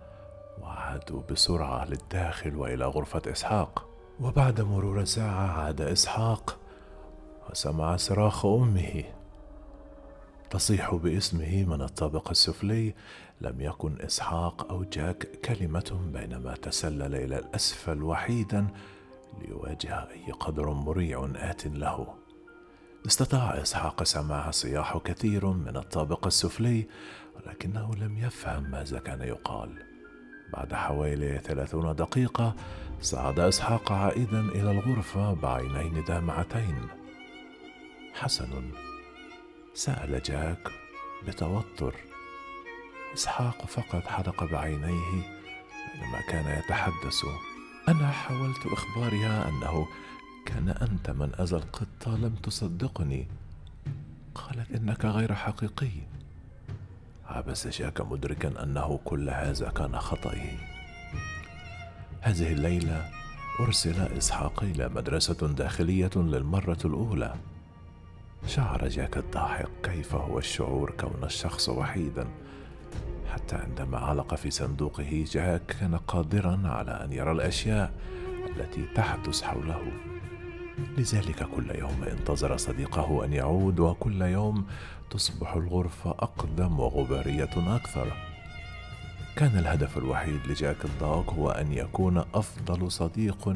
وعادوا 0.63 1.23
بسرعة 1.31 1.85
للداخل 1.85 2.57
وإلى 2.57 2.85
غرفة 2.85 3.23
إسحاق. 3.33 3.89
وبعد 4.21 4.61
مرور 4.61 5.05
ساعة 5.05 5.61
عاد 5.61 5.81
إسحاق 5.81 6.59
وسمع 7.51 7.97
صراخ 7.97 8.47
أمه 8.47 9.05
تصيح 10.51 10.95
باسمه 10.95 11.65
من 11.65 11.83
الطابق 11.83 12.31
السفلي. 12.31 12.95
لم 13.41 13.61
يكن 13.61 14.01
إسحاق 14.01 14.71
أو 14.71 14.85
جاك 14.85 15.41
كلمة 15.41 16.01
بينما 16.13 16.55
تسلل 16.55 17.15
إلى 17.15 17.39
الأسفل 17.39 18.03
وحيدا 18.03 18.67
ليواجه 19.41 20.11
أي 20.11 20.33
قدر 20.33 20.71
مريع 20.71 21.29
آت 21.37 21.67
له. 21.67 22.24
استطاع 23.07 23.63
إسحاق 23.63 24.03
سماع 24.03 24.51
صياح 24.51 24.99
كثير 24.99 25.47
من 25.47 25.77
الطابق 25.77 26.27
السفلي 26.27 26.89
ولكنه 27.37 27.95
لم 27.95 28.19
يفهم 28.19 28.71
ماذا 28.71 28.99
كان 28.99 29.21
يقال. 29.23 29.83
بعد 30.53 30.75
حوالي 30.75 31.39
ثلاثون 31.39 31.97
دقيقة 31.97 32.55
صعد 33.01 33.39
إسحاق 33.39 33.93
عائدا 33.93 34.41
إلى 34.41 34.71
الغرفة 34.71 35.35
بعينين 35.35 36.05
دامعتين. 36.05 36.89
حسن 38.15 38.71
سأل 39.75 40.23
جاك 40.23 40.69
بتوتر. 41.27 41.95
إسحاق 43.15 43.67
فقط 43.67 44.03
حرق 44.07 44.45
بعينيه 44.45 45.41
بينما 45.95 46.21
كان 46.29 46.59
يتحدث. 46.59 47.25
أنا 47.89 48.11
حاولت 48.11 48.67
إخبارها 48.67 49.49
أنه 49.49 49.87
كان 50.47 50.69
أنت 50.69 51.11
من 51.11 51.33
أذى 51.41 51.57
القطة 51.57 52.17
لم 52.17 52.35
تصدقني. 52.43 53.27
قالت 54.35 54.71
إنك 54.71 55.05
غير 55.05 55.35
حقيقي. 55.35 55.91
عبس 57.27 57.67
جاك 57.67 58.01
مدركا 58.01 58.63
أنه 58.63 59.01
كل 59.05 59.31
هذا 59.31 59.71
كان 59.71 59.99
خطئه 59.99 60.59
هذه 62.21 62.53
الليلة 62.53 63.11
أرسل 63.61 64.01
إسحاق 64.01 64.63
إلى 64.63 64.89
مدرسة 64.89 65.49
داخلية 65.49 66.11
للمرة 66.17 66.79
الأولى. 66.85 67.35
شعر 68.47 68.89
جاك 68.89 69.17
الضاحك 69.17 69.69
كيف 69.83 70.15
هو 70.15 70.39
الشعور 70.39 70.91
كون 70.91 71.25
الشخص 71.25 71.69
وحيدا. 71.69 72.27
حتى 73.33 73.57
عندما 73.57 73.99
علق 73.99 74.35
في 74.35 74.51
صندوقه 74.51 75.25
جاك 75.31 75.67
كان 75.67 75.97
قادرا 75.97 76.61
على 76.65 76.91
أن 76.91 77.13
يرى 77.13 77.33
الأشياء 77.33 77.93
التي 78.57 78.87
تحدث 78.95 79.43
حوله. 79.43 80.14
لذلك 80.79 81.49
كل 81.57 81.71
يوم 81.71 82.03
انتظر 82.03 82.57
صديقه 82.57 83.25
أن 83.25 83.33
يعود 83.33 83.81
وكل 83.81 84.23
يوم 84.23 84.67
تصبح 85.11 85.55
الغرفة 85.55 86.11
أقدم 86.11 86.81
وغبارية 86.81 87.77
أكثر. 87.77 88.13
كان 89.37 89.59
الهدف 89.59 89.99
الوحيد 89.99 90.47
لجاك 90.47 90.85
الدوغ 90.85 91.31
هو 91.35 91.51
أن 91.51 91.73
يكون 91.73 92.19
أفضل 92.19 92.93
صديق 92.93 93.55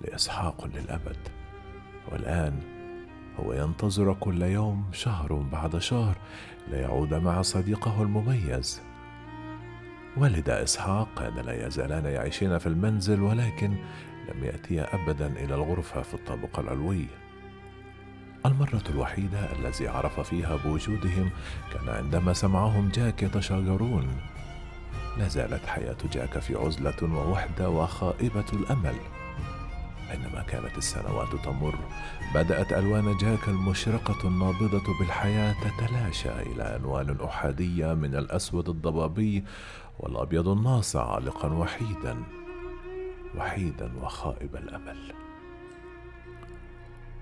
لإسحاق 0.00 0.64
للأبد. 0.74 1.18
والآن 2.12 2.60
هو 3.40 3.52
ينتظر 3.52 4.14
كل 4.14 4.42
يوم 4.42 4.84
شهر 4.92 5.32
بعد 5.32 5.78
شهر 5.78 6.16
ليعود 6.70 7.14
مع 7.14 7.42
صديقه 7.42 8.02
المميز. 8.02 8.82
والد 10.16 10.50
إسحاق 10.50 11.08
كان 11.16 11.34
لا 11.34 11.66
يزالان 11.66 12.04
يعيشين 12.04 12.58
في 12.58 12.66
المنزل 12.66 13.22
ولكن 13.22 13.76
لم 14.28 14.44
ياتيا 14.44 14.94
ابدا 14.94 15.26
إلى 15.26 15.54
الغرفة 15.54 16.02
في 16.02 16.14
الطابق 16.14 16.58
العلوي. 16.58 17.06
المرة 18.46 18.82
الوحيدة 18.90 19.52
التي 19.52 19.88
عرف 19.88 20.20
فيها 20.20 20.56
بوجودهم 20.56 21.30
كان 21.72 21.88
عندما 21.88 22.32
سمعهم 22.32 22.88
جاك 22.88 23.22
يتشاجرون. 23.22 24.20
لا 25.18 25.28
زالت 25.28 25.66
حياة 25.66 25.96
جاك 26.12 26.38
في 26.38 26.54
عزلة 26.54 27.14
ووحدة 27.14 27.70
وخائبة 27.70 28.44
الأمل. 28.52 28.94
بينما 30.10 30.42
كانت 30.42 30.78
السنوات 30.78 31.28
تمر 31.44 31.74
بدأت 32.34 32.72
ألوان 32.72 33.16
جاك 33.16 33.48
المشرقة 33.48 34.28
النابضة 34.28 34.98
بالحياة 34.98 35.54
تتلاشى 35.62 36.42
إلى 36.42 36.76
ألوان 36.76 37.16
أحادية 37.24 37.94
من 37.94 38.14
الأسود 38.14 38.68
الضبابي 38.68 39.44
والأبيض 39.98 40.48
الناصع 40.48 41.14
عالقا 41.14 41.52
وحيدا. 41.52 42.22
وحيدا 43.38 43.90
وخائب 44.02 44.56
الأمل. 44.56 45.12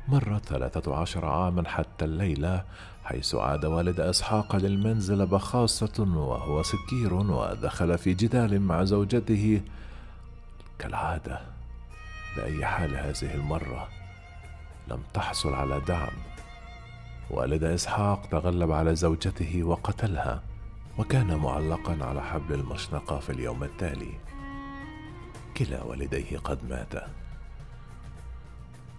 مرت 0.08 0.44
ثلاثة 0.44 0.96
عشر 0.96 1.24
عاما 1.24 1.68
حتى 1.68 2.04
الليلة 2.04 2.64
حيث 3.04 3.34
عاد 3.34 3.64
والد 3.64 4.00
إسحاق 4.00 4.56
للمنزل 4.56 5.26
بخاصة 5.26 6.06
وهو 6.16 6.62
سكير 6.62 7.14
ودخل 7.14 7.98
في 7.98 8.14
جدال 8.14 8.60
مع 8.60 8.84
زوجته. 8.84 9.60
كالعادة 10.78 11.40
بأي 12.36 12.66
حال 12.66 12.96
هذه 12.96 13.34
المرة؟ 13.34 13.88
لم 14.88 15.02
تحصل 15.14 15.54
على 15.54 15.80
دعم. 15.80 16.16
والد 17.30 17.64
إسحاق 17.64 18.26
تغلب 18.26 18.72
على 18.72 18.94
زوجته 18.94 19.64
وقتلها 19.64 20.42
وكان 20.98 21.36
معلقا 21.36 21.98
على 22.00 22.22
حبل 22.22 22.54
المشنقة 22.54 23.18
في 23.18 23.30
اليوم 23.30 23.64
التالي. 23.64 24.25
كلا 25.56 25.82
والديه 25.82 26.38
قد 26.38 26.58
ماتا 26.70 27.08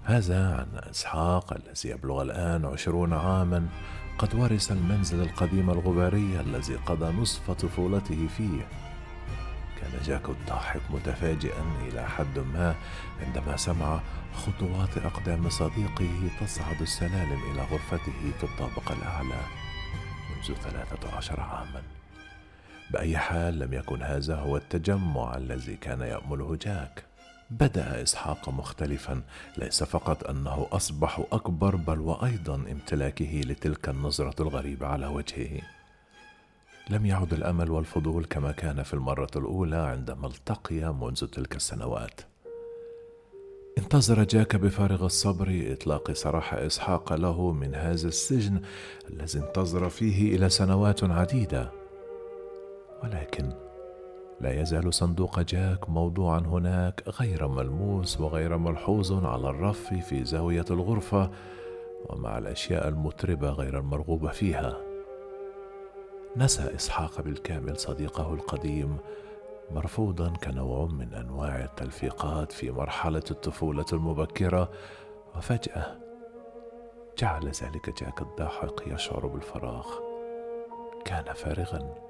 هذا 0.04 0.56
عن 0.56 0.90
إسحاق 0.90 1.54
الذي 1.54 1.90
يبلغ 1.90 2.22
الآن 2.22 2.66
عشرون 2.66 3.14
عاما 3.14 3.68
قد 4.18 4.36
ورث 4.36 4.72
المنزل 4.72 5.22
القديم 5.22 5.70
الغباري 5.70 6.40
الذي 6.40 6.76
قضى 6.76 7.22
نصف 7.22 7.52
طفولته 7.52 8.28
فيه. 8.38 8.68
كان 9.82 9.92
جاك 10.06 10.30
الضاحك 10.30 10.82
متفاجئا 10.90 11.64
إلى 11.88 12.08
حد 12.08 12.40
ما 12.40 12.76
عندما 13.26 13.58
سمع 13.58 14.00
خطوات 14.34 14.98
أقدام 14.98 15.50
صديقه 15.50 16.30
تصعد 16.42 16.82
السلالم 16.82 17.40
إلى 17.52 17.62
غرفته 17.62 18.32
في 18.40 18.44
الطابق 18.44 18.92
الأعلى 18.92 19.42
منذ 20.30 20.56
ثلاثة 20.56 21.18
عشر 21.18 21.40
عاما. 21.40 21.97
بأي 22.92 23.18
حال 23.18 23.60
لم 23.60 23.74
يكن 23.74 24.02
هذا 24.02 24.36
هو 24.36 24.58
التجمع 24.58 25.38
الذي 25.38 25.76
كان 25.76 26.02
يأمله 26.02 26.56
جاك. 26.56 27.04
بدأ 27.50 28.04
إسحاق 28.04 28.50
مختلفا 28.50 29.22
ليس 29.58 29.84
فقط 29.84 30.30
أنه 30.30 30.68
أصبح 30.72 31.24
أكبر 31.32 31.76
بل 31.76 32.00
وأيضا 32.00 32.56
امتلاكه 32.56 33.42
لتلك 33.46 33.90
النظرة 33.90 34.42
الغريبة 34.42 34.88
على 34.88 35.08
وجهه. 35.08 35.62
لم 36.90 37.06
يعد 37.06 37.34
الأمل 37.34 37.72
والفضول 37.72 38.26
كما 38.26 38.52
كان 38.52 38.84
في 38.84 38.94
المرة 38.94 39.32
الأولى 39.36 39.76
عندما 39.76 40.28
التقيا 40.28 40.92
منذ 40.92 41.28
تلك 41.28 41.56
السنوات. 41.56 42.22
انتظر 43.78 44.24
جاك 44.24 44.56
بفارغ 44.56 45.06
الصبر 45.06 45.64
إطلاق 45.72 46.12
سراح 46.12 46.54
إسحاق 46.54 47.14
له 47.14 47.52
من 47.52 47.76
هذا 47.76 48.08
السجن 48.08 48.62
الذي 49.10 49.40
انتظر 49.40 49.90
فيه 49.90 50.36
إلى 50.36 50.50
سنوات 50.50 51.04
عديدة. 51.04 51.87
ولكن 53.04 53.50
لا 54.40 54.62
يزال 54.62 54.94
صندوق 54.94 55.40
جاك 55.40 55.90
موضوعا 55.90 56.40
هناك 56.40 57.04
غير 57.22 57.48
ملموس 57.48 58.22
وغير 58.22 58.58
ملحوظ 58.58 59.26
على 59.26 59.50
الرف 59.50 59.94
في 59.94 60.24
زاوية 60.24 60.66
الغرفة 60.72 61.32
ومع 62.10 62.38
الأشياء 62.38 62.88
المتربه 62.88 63.50
غير 63.50 63.80
المرغوب 63.80 64.32
فيها. 64.32 64.78
نسى 66.36 66.76
إسحاق 66.76 67.22
بالكامل 67.22 67.78
صديقه 67.78 68.34
القديم 68.34 68.98
مرفوضا 69.72 70.30
كنوع 70.30 70.86
من 70.86 71.14
أنواع 71.14 71.64
التلفيقات 71.64 72.52
في 72.52 72.72
مرحلة 72.72 73.24
الطفولة 73.32 73.86
المبكرة 73.94 74.70
وفجأة 75.36 75.98
جعل 77.18 77.46
ذلك 77.46 78.04
جاك 78.04 78.22
الضاحك 78.22 78.88
يشعر 78.88 79.28
بالفراغ. 79.28 79.88
كان 81.06 81.34
فارغا. 81.34 82.07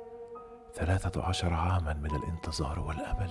ثلاثة 0.78 1.24
عشر 1.24 1.54
عاما 1.54 1.94
من 1.94 2.16
الانتظار 2.16 2.80
والأمل. 2.80 3.30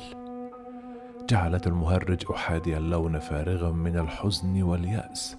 جعلت 1.29 1.67
المهرج 1.67 2.25
أحادي 2.31 2.77
اللون 2.77 3.19
فارغا 3.19 3.71
من 3.71 3.99
الحزن 3.99 4.63
واليأس. 4.63 5.37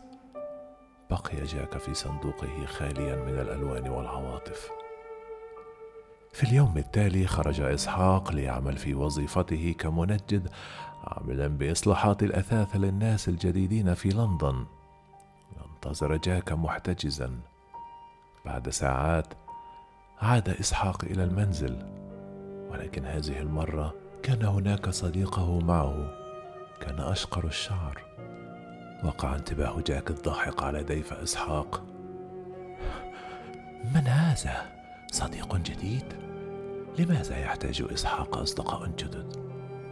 بقي 1.09 1.43
جاك 1.43 1.77
في 1.77 1.93
صندوقه 1.93 2.65
خاليا 2.65 3.15
من 3.15 3.39
الألوان 3.39 3.89
والعواطف. 3.89 4.69
في 6.33 6.43
اليوم 6.43 6.77
التالي 6.77 7.27
خرج 7.27 7.61
إسحاق 7.61 8.31
ليعمل 8.31 8.77
في 8.77 8.93
وظيفته 8.95 9.75
كمنجد 9.79 10.49
عاملا 11.03 11.47
بإصلاحات 11.47 12.23
الأثاث 12.23 12.75
للناس 12.75 13.29
الجديدين 13.29 13.93
في 13.93 14.09
لندن. 14.09 14.65
انتظر 15.65 16.17
جاك 16.17 16.51
محتجزا. 16.51 17.39
بعد 18.45 18.69
ساعات 18.69 19.33
عاد 20.21 20.49
إسحاق 20.49 21.03
إلى 21.03 21.23
المنزل. 21.23 21.96
ولكن 22.69 23.05
هذه 23.05 23.39
المرة 23.39 23.93
كان 24.23 24.45
هناك 24.45 24.89
صديقه 24.89 25.59
معه 25.59 26.13
كان 26.81 26.99
أشقر 26.99 27.45
الشعر. 27.45 28.01
وقع 29.03 29.35
انتباه 29.35 29.81
جاك 29.81 30.09
الضاحك 30.09 30.63
على 30.63 30.83
ديف 30.83 31.13
إسحاق. 31.13 31.83
من 33.95 34.07
هذا؟ 34.07 34.65
صديق 35.11 35.55
جديد؟ 35.55 36.13
لماذا 36.99 37.37
يحتاج 37.37 37.85
إسحاق 37.93 38.37
أصدقاء 38.37 38.87
جدد؟ 38.87 39.37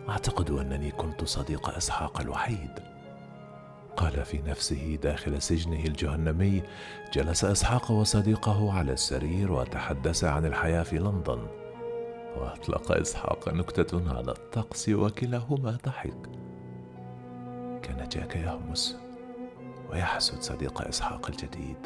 أعتقد 0.09 0.51
أنني 0.51 0.91
كنت 0.91 1.23
صديق 1.23 1.69
إسحاق 1.69 2.21
الوحيد. 2.21 2.79
قال 3.97 4.25
في 4.25 4.41
نفسه 4.41 4.99
داخل 5.03 5.41
سجنه 5.41 5.83
الجهنمي 5.83 6.63
جلس 7.13 7.45
إسحاق 7.45 7.91
وصديقه 7.91 8.73
على 8.73 8.93
السرير 8.93 9.51
وتحدثا 9.51 10.25
عن 10.25 10.45
الحياة 10.45 10.83
في 10.83 10.97
لندن. 10.97 11.47
وأطلق 12.37 12.91
إسحاق 12.91 13.49
نكتة 13.49 14.15
على 14.17 14.31
الطقس 14.31 14.89
وكلاهما 14.89 15.77
ضحك. 15.85 16.29
كان 17.83 18.09
جاك 18.11 18.35
يهمس 18.35 18.97
ويحسد 19.91 20.41
صديق 20.41 20.81
إسحاق 20.87 21.29
الجديد. 21.29 21.77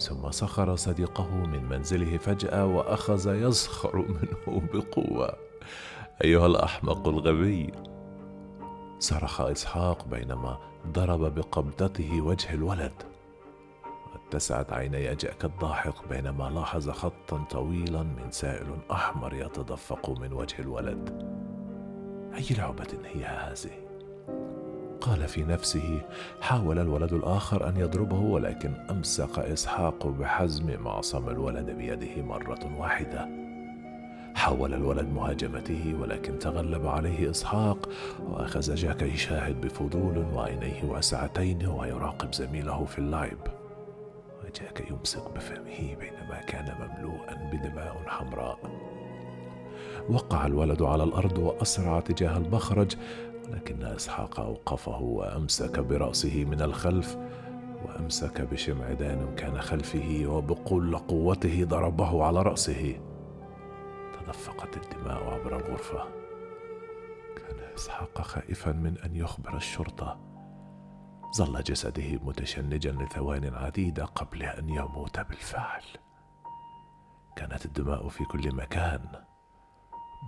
ثم 0.00 0.30
سخر 0.30 0.76
صديقه 0.76 1.36
من 1.36 1.64
منزله 1.68 2.16
فجأة 2.16 2.66
وأخذ 2.66 3.34
يسخر 3.34 3.96
منه 3.96 4.62
بقوة. 4.72 5.34
أيها 6.24 6.46
الأحمق 6.46 7.08
الغبي! 7.08 7.72
صرخ 8.98 9.40
إسحاق 9.40 10.08
بينما 10.08 10.58
ضرب 10.86 11.34
بقبضته 11.34 12.20
وجه 12.20 12.54
الولد. 12.54 13.13
اتسعت 14.28 14.72
عيني 14.72 15.14
جاك 15.14 15.44
الضاحك 15.44 16.08
بينما 16.10 16.50
لاحظ 16.50 16.90
خطا 16.90 17.44
طويلا 17.50 18.02
من 18.02 18.30
سائل 18.30 18.66
أحمر 18.90 19.34
يتدفق 19.34 20.10
من 20.10 20.32
وجه 20.32 20.54
الولد. 20.58 21.34
أي 22.34 22.56
لعبة 22.58 22.88
هي 23.14 23.24
هذه؟ 23.24 23.70
قال 25.00 25.28
في 25.28 25.44
نفسه 25.44 26.00
حاول 26.40 26.78
الولد 26.78 27.12
الآخر 27.12 27.68
أن 27.68 27.76
يضربه 27.76 28.18
ولكن 28.18 28.74
أمسك 28.90 29.38
إسحاق 29.38 30.06
بحزم 30.06 30.82
معصم 30.82 31.28
الولد 31.28 31.70
بيده 31.70 32.22
مرة 32.22 32.78
واحدة. 32.78 33.28
حاول 34.34 34.74
الولد 34.74 35.08
مهاجمته 35.08 35.94
ولكن 36.00 36.38
تغلب 36.38 36.86
عليه 36.86 37.30
إسحاق 37.30 37.88
وأخذ 38.28 38.74
جاك 38.74 39.02
يشاهد 39.02 39.60
بفضول 39.60 40.18
وعينيه 40.18 40.84
وأسعتين 40.84 41.66
ويراقب 41.66 42.34
زميله 42.34 42.84
في 42.84 42.98
اللعب. 42.98 43.63
وجاك 44.54 44.90
يمسك 44.90 45.30
بفمه 45.30 45.96
بينما 46.00 46.40
كان 46.46 46.74
مملوءا 46.78 47.34
بدماء 47.52 48.02
حمراء. 48.06 48.58
وقع 50.08 50.46
الولد 50.46 50.82
على 50.82 51.04
الأرض 51.04 51.38
وأسرع 51.38 52.00
تجاه 52.00 52.36
المخرج 52.36 52.96
ولكن 53.48 53.84
إسحاق 53.84 54.40
أوقفه 54.40 55.00
وأمسك 55.00 55.78
برأسه 55.78 56.44
من 56.44 56.62
الخلف 56.62 57.16
وأمسك 57.84 58.40
بشمعدان 58.40 59.34
كان 59.36 59.60
خلفه 59.60 60.24
وبكل 60.26 60.96
قوته 60.98 61.64
ضربه 61.64 62.24
على 62.24 62.42
رأسه. 62.42 63.00
تدفقت 64.20 64.76
الدماء 64.76 65.24
عبر 65.24 65.56
الغرفة. 65.56 66.04
كان 67.36 67.74
إسحاق 67.74 68.20
خائفا 68.22 68.72
من 68.72 68.98
أن 69.04 69.16
يخبر 69.16 69.56
الشرطة. 69.56 70.33
ظل 71.36 71.62
جسده 71.62 72.18
متشنجا 72.24 72.92
لثوان 72.92 73.54
عديده 73.54 74.04
قبل 74.04 74.42
أن 74.42 74.68
يموت 74.68 75.20
بالفعل. 75.20 75.82
كانت 77.36 77.64
الدماء 77.64 78.08
في 78.08 78.24
كل 78.24 78.54
مكان. 78.54 79.00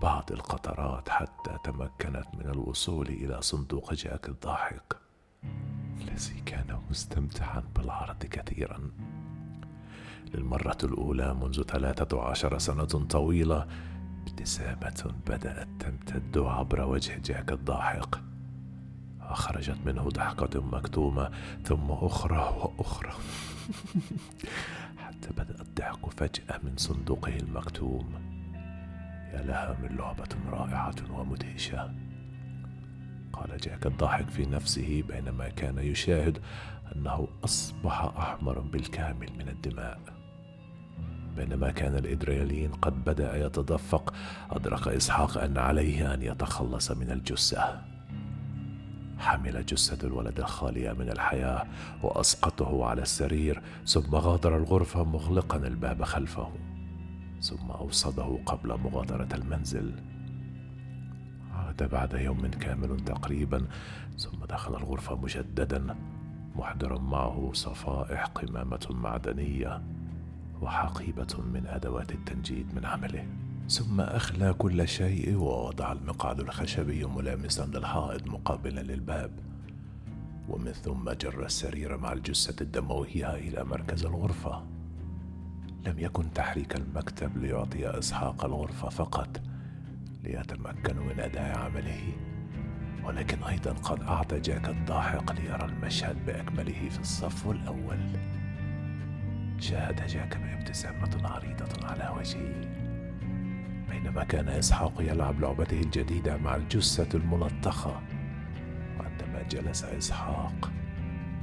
بعض 0.03 0.33
القطرات 0.33 1.09
حتى 1.09 1.59
تمكنت 1.65 2.27
من 2.35 2.51
الوصول 2.51 3.09
إلى 3.09 3.43
صندوق 3.43 3.95
جاك 3.95 4.29
الضاحك. 4.29 4.97
الذي 6.01 6.41
كان 6.47 6.81
مستمتعا 6.91 7.63
بالعرض 7.77 8.19
كثيرا. 8.19 8.91
للمرة 10.35 10.79
الأولى 10.85 11.35
منذ 11.35 11.63
ثلاثة 11.63 12.23
عشر 12.23 12.59
سنة 12.59 12.85
طويلة 12.85 13.67
ابتسامة 14.27 15.15
بدأت 15.27 15.69
تمتد 15.79 16.39
عبر 16.39 16.81
وجه 16.81 17.19
جاك 17.19 17.53
الضاحك. 17.53 18.26
أخرجت 19.33 19.77
منه 19.87 20.03
ضحكة 20.03 20.61
مكتومة 20.63 21.31
ثم 21.65 21.91
أخرى 21.91 22.39
وأخرى. 22.39 23.13
حتى 25.07 25.29
بدأ 25.31 25.61
الضحك 25.61 26.11
فجأة 26.11 26.61
من 26.63 26.77
صندوقه 26.77 27.37
المكتوم. 27.37 28.13
يا 29.33 29.43
لها 29.43 29.77
من 29.83 29.97
لعبة 29.97 30.29
رائعة 30.51 30.95
ومدهشة. 31.11 31.91
قال 33.33 33.59
جاك 33.59 33.87
الضاحك 33.87 34.29
في 34.29 34.47
نفسه 34.47 35.03
بينما 35.09 35.49
كان 35.49 35.79
يشاهد 35.79 36.39
أنه 36.97 37.29
أصبح 37.45 38.03
أحمر 38.03 38.61
بالكامل 38.61 39.29
من 39.39 39.49
الدماء. 39.49 40.01
بينما 41.37 41.71
كان 41.71 41.95
الإدريالين 41.97 42.73
قد 42.73 43.05
بدأ 43.05 43.47
يتدفق 43.47 44.15
أدرك 44.51 44.89
إسحاق 44.89 45.39
أن 45.39 45.59
عليه 45.59 46.15
أن 46.15 46.23
يتخلص 46.23 46.91
من 46.91 47.11
الجثة. 47.11 47.96
حمل 49.19 49.67
جثة 49.67 50.07
الولد 50.07 50.39
الخالية 50.39 50.93
من 50.93 51.11
الحياة 51.11 51.67
وأسقطه 52.03 52.85
على 52.85 53.03
السرير 53.03 53.63
ثم 53.87 54.15
غادر 54.15 54.57
الغرفة 54.57 55.05
مغلقا 55.05 55.57
الباب 55.57 56.03
خلفه 56.03 56.53
ثم 57.41 57.71
أوصده 57.71 58.39
قبل 58.47 58.79
مغادرة 58.79 59.29
المنزل. 59.35 59.93
عاد 61.55 61.91
بعد 61.91 62.15
يوم 62.15 62.47
كامل 62.47 63.01
تقريبا 63.01 63.67
ثم 64.17 64.45
دخل 64.45 64.77
الغرفة 64.77 65.17
مجددا 65.17 65.97
محضرا 66.57 66.99
معه 66.99 67.51
صفائح 67.53 68.25
قمامة 68.25 68.87
معدنية 68.91 69.83
وحقيبة 70.63 71.37
من 71.53 71.67
أدوات 71.67 72.13
التنجيد 72.13 72.75
من 72.75 72.85
عمله. 72.85 73.27
ثم 73.69 74.01
أخلى 74.01 74.53
كل 74.53 74.89
شيء 74.89 75.37
ووضع 75.37 75.93
المقعد 75.93 76.41
الخشبي 76.41 77.05
ملامسا 77.05 77.67
للحائط 77.67 78.27
مقابلا 78.27 78.81
للباب. 78.81 79.31
ومن 80.49 80.73
ثم 80.73 81.11
جر 81.11 81.45
السرير 81.45 81.97
مع 81.97 82.13
الجثة 82.13 82.63
الدموية 82.63 83.35
إلى 83.35 83.65
مركز 83.65 84.05
الغرفة. 84.05 84.63
لم 85.87 85.99
يكن 85.99 86.33
تحريك 86.33 86.77
المكتب 86.77 87.37
ليعطي 87.39 87.99
إسحاق 87.99 88.45
الغرفة 88.45 88.89
فقط 88.89 89.41
ليتمكن 90.25 90.97
من 90.97 91.21
أداء 91.21 91.59
عمله. 91.59 92.13
ولكن 93.05 93.43
أيضا 93.43 93.73
قد 93.73 94.03
أعطى 94.03 94.41
جاك 94.41 94.69
الضاحك 94.69 95.41
ليرى 95.41 95.65
المشهد 95.65 96.27
بأكمله 96.27 96.89
في 96.89 97.01
الصف 97.01 97.51
الأول. 97.51 97.99
شاهد 99.59 100.07
جاك 100.07 100.37
بابتسامة 100.37 101.29
عريضة 101.29 101.87
على 101.87 102.15
وجهه. 102.19 102.86
بينما 103.91 104.25
كان 104.25 104.49
إسحاق 104.49 104.93
يلعب 105.01 105.41
لعبته 105.41 105.81
الجديدة 105.81 106.37
مع 106.37 106.57
الجثة 106.57 107.19
الملطخة 107.19 108.01
وعندما 108.99 109.43
جلس 109.51 109.85
إسحاق 109.85 110.71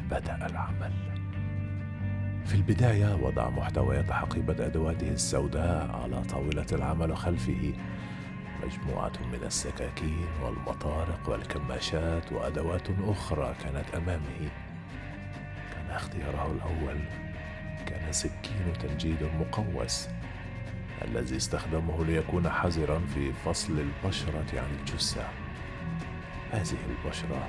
بدأ 0.10 0.46
العمل. 0.46 0.94
في 2.46 2.56
البداية 2.56 3.16
وضع 3.16 3.50
محتويات 3.50 4.12
حقيبة 4.12 4.66
أدواته 4.66 5.12
السوداء 5.12 5.92
على 5.92 6.22
طاولة 6.22 6.66
العمل 6.72 7.18
خلفه. 7.18 7.74
مجموعة 8.64 9.12
من 9.34 9.44
السكاكين 9.44 10.28
والمطارق 10.44 11.30
والكماشات 11.30 12.32
وأدوات 12.32 12.88
أخرى 13.08 13.56
كانت 13.64 13.96
أمامه. 13.96 14.50
كان 15.74 15.90
اختياره 15.96 16.52
الأول 16.52 17.00
كان 17.86 18.12
سكين 18.12 18.74
تنجيد 18.82 19.18
مقوس. 19.40 20.10
الذي 21.02 21.38
استخدمه 21.38 22.06
ليكون 22.06 22.50
حذرا 22.50 23.02
في 23.14 23.34
فصل 23.34 23.80
البشرة 23.80 24.46
عن 24.54 24.78
الجثة. 24.80 25.28
هذه 26.52 26.78
البشرة 26.90 27.48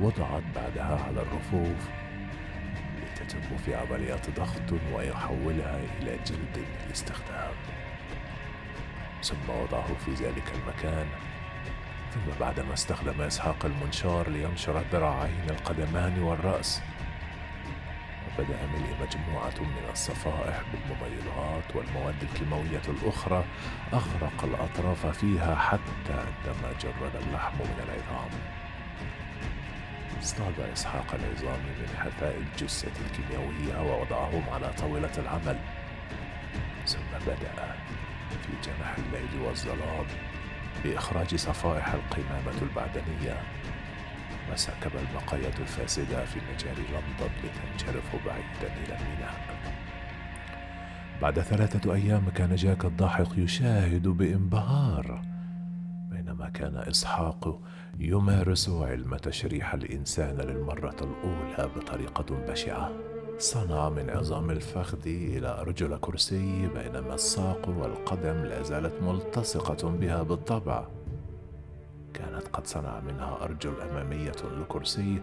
وضعت 0.00 0.42
بعدها 0.54 1.04
على 1.06 1.22
الرفوف 1.22 1.88
لتتم 3.02 3.56
في 3.56 3.74
عمليات 3.74 4.30
ضغط 4.30 4.72
ويحولها 4.94 5.80
إلى 6.00 6.18
جلد 6.26 6.66
للاستخدام. 6.86 7.52
ثم 9.22 9.50
وضعه 9.50 9.94
في 10.04 10.10
ذلك 10.10 10.52
المكان. 10.54 11.06
ثم 12.14 12.40
بعدما 12.40 12.74
استخدم 12.74 13.20
إسحاق 13.20 13.66
المنشار 13.66 14.28
لينشر 14.28 14.78
الذراعين 14.78 15.50
القدمان 15.50 16.22
والرأس 16.22 16.82
بدأ 18.38 18.66
ملء 18.66 18.96
مجموعة 19.00 19.58
من 19.60 19.88
الصفائح 19.92 20.62
بالمبيضات 20.72 21.76
والمواد 21.76 22.22
الكيماوية 22.22 22.82
الأخرى 22.88 23.44
أغرق 23.92 24.44
الأطراف 24.44 25.06
فيها 25.06 25.54
حتى 25.54 26.12
عندما 26.12 26.72
جرد 26.80 27.16
اللحم 27.26 27.54
من 27.58 27.84
العظام. 27.84 28.30
اصطاد 30.22 30.60
إسحاق 30.72 31.14
العظام 31.14 31.60
من 31.60 31.88
حفاء 31.98 32.36
الجثة 32.36 32.92
الكيميائية 33.06 33.82
ووضعهم 33.82 34.42
على 34.52 34.72
طاولة 34.78 35.12
العمل. 35.18 35.58
ثم 36.86 37.26
بدأ 37.26 37.76
في 38.42 38.52
جنح 38.70 38.96
الليل 38.98 39.42
والظلام 39.46 40.06
بإخراج 40.84 41.34
صفائح 41.34 41.88
القمامة 41.88 42.62
البعدنية. 42.62 43.42
وسكب 44.52 44.90
البقايا 44.94 45.48
الفاسدة 45.48 46.24
في 46.24 46.40
مجاري 46.40 46.82
لندن 46.82 47.32
لتنجرف 47.44 48.16
بعيدا 48.26 48.74
إلى 48.84 48.96
الميناء. 48.98 49.34
بعد 51.22 51.40
ثلاثة 51.40 51.94
أيام 51.94 52.28
كان 52.28 52.54
جاك 52.54 52.84
الضاحك 52.84 53.38
يشاهد 53.38 54.08
بإنبهار 54.08 55.22
بينما 56.10 56.48
كان 56.48 56.76
إسحاق 56.76 57.60
يمارس 57.98 58.68
علم 58.68 59.16
تشريح 59.16 59.74
الإنسان 59.74 60.36
للمرة 60.36 60.96
الأولى 61.00 61.70
بطريقة 61.76 62.36
بشعة. 62.48 62.90
صنع 63.38 63.88
من 63.88 64.10
عظام 64.10 64.50
الفخذ 64.50 65.06
إلى 65.06 65.48
أرجل 65.60 65.96
كرسي 65.96 66.68
بينما 66.74 67.14
الساق 67.14 67.68
والقدم 67.68 68.44
لا 68.44 68.62
زالت 68.62 69.02
ملتصقة 69.02 69.90
بها 69.90 70.22
بالطبع. 70.22 70.86
كانت 72.16 72.48
قد 72.48 72.66
صنع 72.66 73.00
منها 73.00 73.38
أرجل 73.42 73.80
أمامية 73.80 74.36
لكرسي 74.60 75.22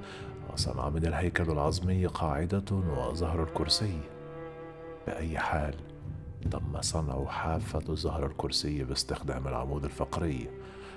وصنع 0.53 0.89
من 0.89 1.06
الهيكل 1.06 1.51
العظمي 1.51 2.06
قاعدة 2.06 2.65
وظهر 2.71 3.43
الكرسي. 3.43 3.99
بأي 5.08 5.39
حال 5.39 5.75
تم 6.51 6.82
صنع 6.82 7.25
حافة 7.25 7.95
ظهر 7.95 8.25
الكرسي 8.25 8.84
باستخدام 8.84 9.47
العمود 9.47 9.84
الفقري. 9.84 10.49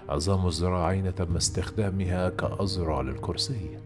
عظام 0.08 0.46
الذراعين 0.46 1.14
تم 1.14 1.36
استخدامها 1.36 2.28
كأذرع 2.28 3.00
للكرسي 3.00 3.78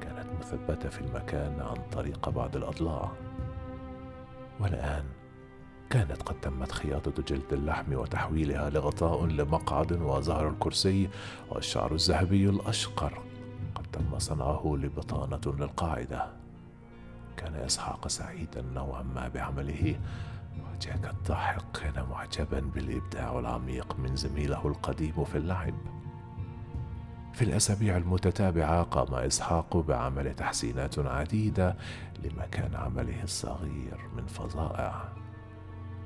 كانت 0.00 0.26
مثبتة 0.40 0.88
في 0.88 1.00
المكان 1.00 1.60
عن 1.60 1.76
طريق 1.92 2.28
بعض 2.28 2.56
الأضلاع. 2.56 3.12
والآن 4.60 5.04
كانت 5.92 6.22
قد 6.22 6.40
تمت 6.40 6.72
خياطة 6.72 7.22
جلد 7.22 7.52
اللحم 7.52 7.94
وتحويلها 7.94 8.70
لغطاء 8.70 9.26
لمقعد 9.26 9.92
وظهر 9.92 10.48
الكرسي 10.48 11.08
والشعر 11.50 11.92
الذهبي 11.94 12.48
الأشقر. 12.48 13.22
قد 13.74 13.86
تم 13.92 14.18
صنعه 14.18 14.76
لبطانة 14.76 15.40
للقاعدة. 15.46 16.26
كان 17.36 17.54
إسحاق 17.54 18.08
سعيدا 18.08 18.62
نوعا 18.62 19.02
ما 19.02 19.28
بعمله. 19.28 20.00
وجاك 20.74 21.10
الضاحك 21.14 21.64
كان 21.74 22.06
معجبا 22.10 22.60
بالإبداع 22.60 23.38
العميق 23.38 23.96
من 23.98 24.16
زميله 24.16 24.66
القديم 24.66 25.24
في 25.24 25.38
اللعب. 25.38 25.74
في 27.32 27.42
الأسابيع 27.42 27.96
المتتابعة 27.96 28.82
قام 28.82 29.14
إسحاق 29.14 29.76
بعمل 29.76 30.34
تحسينات 30.34 30.98
عديدة 30.98 31.76
لمكان 32.24 32.74
عمله 32.74 33.22
الصغير 33.22 33.98
من 34.16 34.26
فظائع. 34.26 35.21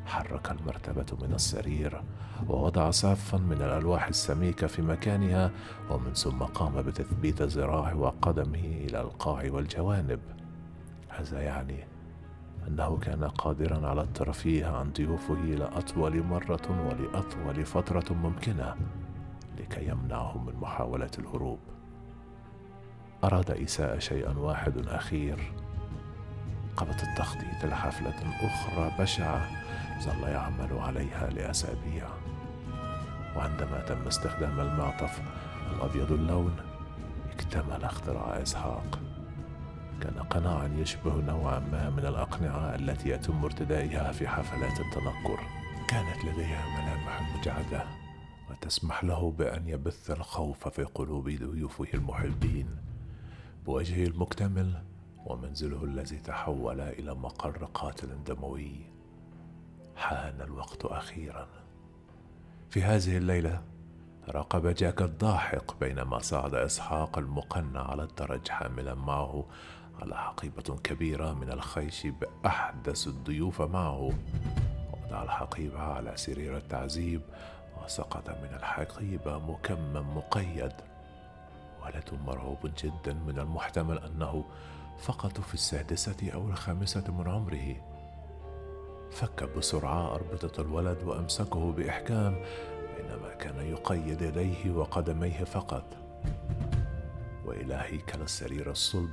حرك 0.06 0.50
المرتبة 0.50 1.26
من 1.26 1.34
السرير 1.34 2.02
ووضع 2.48 2.90
صافا 2.90 3.38
من 3.38 3.56
الألواح 3.62 4.06
السميكة 4.06 4.66
في 4.66 4.82
مكانها 4.82 5.50
ومن 5.90 6.14
ثم 6.14 6.38
قام 6.38 6.82
بتثبيت 6.82 7.42
ذراعه 7.42 7.96
وقدمه 7.96 8.64
إلى 8.64 9.00
القاع 9.00 9.50
والجوانب. 9.50 10.20
هذا 11.08 11.40
يعني 11.40 11.84
أنه 12.68 12.96
كان 12.96 13.24
قادرا 13.24 13.88
على 13.88 14.00
الترفيه 14.02 14.66
عن 14.66 14.92
ضيوفه 14.92 15.34
لأطول 15.34 16.22
مرة 16.22 16.88
ولأطول 16.88 17.66
فترة 17.66 18.14
ممكنة 18.14 18.74
لكي 19.58 19.88
يمنعهم 19.88 20.46
من 20.46 20.54
محاولة 20.60 21.10
الهروب. 21.18 21.58
أراد 23.24 23.50
إيساء 23.50 23.98
شيئا 23.98 24.38
واحد 24.38 24.88
أخير. 24.88 25.52
قبل 26.76 26.90
التخطيط 26.90 27.64
لحفلة 27.64 28.46
أخرى 28.46 28.92
بشعة 28.98 29.65
ظل 30.00 30.22
يعمل 30.22 30.78
عليها 30.78 31.30
لأسابيع. 31.30 32.08
وعندما 33.36 33.80
تم 33.80 34.06
استخدام 34.06 34.60
المعطف 34.60 35.22
الأبيض 35.72 36.12
اللون 36.12 36.56
اكتمل 37.32 37.84
اختراع 37.84 38.42
إسحاق. 38.42 39.00
كان 40.00 40.22
قناعا 40.22 40.70
يشبه 40.76 41.14
نوعا 41.14 41.58
ما 41.58 41.90
من 41.90 42.06
الأقنعة 42.06 42.74
التي 42.74 43.08
يتم 43.08 43.44
ارتدائها 43.44 44.12
في 44.12 44.28
حفلات 44.28 44.80
التنكر 44.80 45.40
كانت 45.88 46.24
لديها 46.24 46.66
ملامح 46.66 47.36
مجعدة 47.36 47.84
وتسمح 48.50 49.04
له 49.04 49.30
بأن 49.30 49.68
يبث 49.68 50.10
الخوف 50.10 50.68
في 50.68 50.84
قلوب 50.84 51.28
ضيوفه 51.28 51.86
المحبين. 51.94 52.76
بوجهه 53.66 54.06
المكتمل 54.06 54.82
ومنزله 55.26 55.84
الذي 55.84 56.16
تحول 56.16 56.80
إلى 56.80 57.14
مقر 57.14 57.64
قاتل 57.74 58.24
دموي. 58.24 58.95
حان 59.96 60.40
الوقت 60.40 60.84
أخيرا. 60.84 61.48
في 62.70 62.82
هذه 62.82 63.16
الليلة 63.16 63.62
راقب 64.28 64.66
جاك 64.66 65.02
الضاحك 65.02 65.80
بينما 65.80 66.18
صعد 66.18 66.54
إسحاق 66.54 67.18
المقنع 67.18 67.90
على 67.90 68.02
الدرج 68.02 68.48
حاملا 68.48 68.94
معه. 68.94 69.44
على 70.00 70.16
حقيبة 70.16 70.76
كبيرة 70.84 71.32
من 71.32 71.52
الخيش 71.52 72.06
بأحدث 72.06 73.06
الضيوف 73.06 73.62
معه. 73.62 74.12
وضع 74.92 75.22
الحقيبة 75.22 75.78
على 75.78 76.16
سرير 76.16 76.56
التعذيب 76.56 77.22
وسقط 77.84 78.30
من 78.30 78.56
الحقيبة 78.56 79.38
مكمم 79.38 80.16
مقيد. 80.16 80.72
ولد 81.84 82.10
مرعوب 82.26 82.70
جدا 82.82 83.12
من 83.12 83.38
المحتمل 83.38 83.98
أنه 83.98 84.44
فقط 84.98 85.40
في 85.40 85.54
السادسة 85.54 86.30
أو 86.34 86.48
الخامسة 86.48 87.04
من 87.12 87.28
عمره. 87.28 87.95
فك 89.16 89.56
بسرعة 89.56 90.14
أربطة 90.14 90.60
الولد 90.60 91.02
وأمسكه 91.02 91.72
بإحكام 91.72 92.42
بينما 92.96 93.34
كان 93.34 93.66
يقيد 93.66 94.22
يديه 94.22 94.70
وقدميه 94.70 95.44
فقط. 95.44 95.84
وإلى 97.44 97.74
هيكل 97.74 98.22
السرير 98.22 98.70
الصلب. 98.70 99.10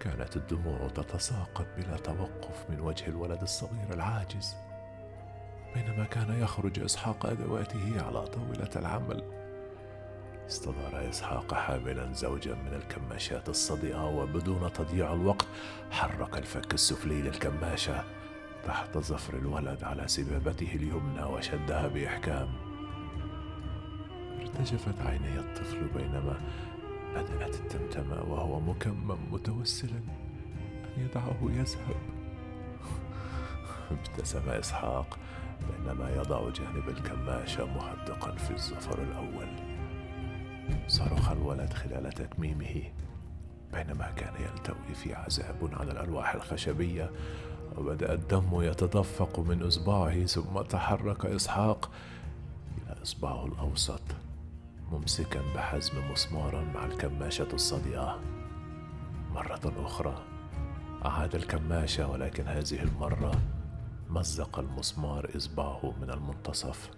كانت 0.00 0.36
الدموع 0.36 0.88
تتساقط 0.88 1.66
بلا 1.76 1.96
توقف 1.96 2.70
من 2.70 2.80
وجه 2.80 3.06
الولد 3.06 3.42
الصغير 3.42 3.94
العاجز. 3.94 4.54
بينما 5.74 6.04
كان 6.04 6.42
يخرج 6.42 6.80
إسحاق 6.80 7.26
أدواته 7.26 8.02
على 8.06 8.26
طاولة 8.26 8.70
العمل. 8.76 9.22
استدار 10.46 11.08
إسحاق 11.10 11.54
حاملا 11.54 12.12
زوجا 12.12 12.54
من 12.54 12.74
الكماشات 12.74 13.48
الصدئة 13.48 14.06
وبدون 14.06 14.72
تضييع 14.72 15.12
الوقت 15.12 15.46
حرك 15.90 16.38
الفك 16.38 16.74
السفلي 16.74 17.22
للكماشة. 17.22 18.19
تحت 18.64 18.98
ظفر 18.98 19.36
الولد 19.36 19.84
على 19.84 20.08
سبابته 20.08 20.74
اليمنى 20.74 21.22
وشدها 21.22 21.88
بإحكام. 21.88 22.48
ارتجفت 24.40 25.00
عيني 25.00 25.38
الطفل 25.38 25.88
بينما 25.88 26.40
بدأت 27.14 27.54
التمتمة 27.54 28.22
وهو 28.22 28.60
مكمم 28.60 29.18
متوسلا 29.32 30.00
أن 30.96 31.02
يدعه 31.04 31.38
يذهب. 31.42 31.96
ابتسم 33.90 34.48
إسحاق 34.48 35.18
بينما 35.70 36.10
يضع 36.10 36.50
جانب 36.50 36.88
الكماشة 36.88 37.64
محدقا 37.64 38.34
في 38.36 38.50
الظفر 38.50 39.02
الأول. 39.02 39.48
صرخ 40.86 41.30
الولد 41.30 41.72
خلال 41.72 42.12
تكميمه 42.12 42.82
بينما 43.72 44.10
كان 44.10 44.34
يلتوي 44.34 44.94
في 44.94 45.14
عذاب 45.14 45.70
على 45.72 45.92
الألواح 45.92 46.34
الخشبية 46.34 47.10
وبدأ 47.78 48.12
الدم 48.12 48.62
يتدفق 48.62 49.38
من 49.38 49.62
إصبعه 49.62 50.24
ثم 50.24 50.60
تحرك 50.60 51.26
إسحاق 51.26 51.90
إلى 52.78 53.02
إصبعه 53.02 53.46
الأوسط 53.46 54.02
ممسكا 54.92 55.40
بحزم 55.54 56.10
مسمارا 56.12 56.64
مع 56.74 56.86
الكماشة 56.86 57.48
الصدئة 57.52 58.18
مرة 59.34 59.72
أخرى 59.84 60.22
أعاد 61.04 61.34
الكماشة 61.34 62.08
ولكن 62.08 62.44
هذه 62.46 62.82
المرة 62.82 63.32
مزق 64.10 64.58
المسمار 64.58 65.30
إصبعه 65.36 65.94
من 66.02 66.10
المنتصف. 66.10 66.90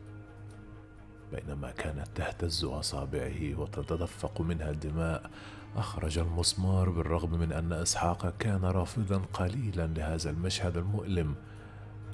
بينما 1.33 1.71
كانت 1.71 2.07
تهتز 2.15 2.65
أصابعه 2.65 3.61
وتتدفق 3.61 4.41
منها 4.41 4.71
الدماء 4.71 5.31
أخرج 5.77 6.19
المسمار 6.19 6.91
بالرغم 6.91 7.31
من 7.39 7.53
أن 7.53 7.73
إسحاق 7.73 8.35
كان 8.39 8.65
رافضا 8.65 9.23
قليلا 9.33 9.87
لهذا 9.87 10.31
المشهد 10.31 10.77
المؤلم. 10.77 11.35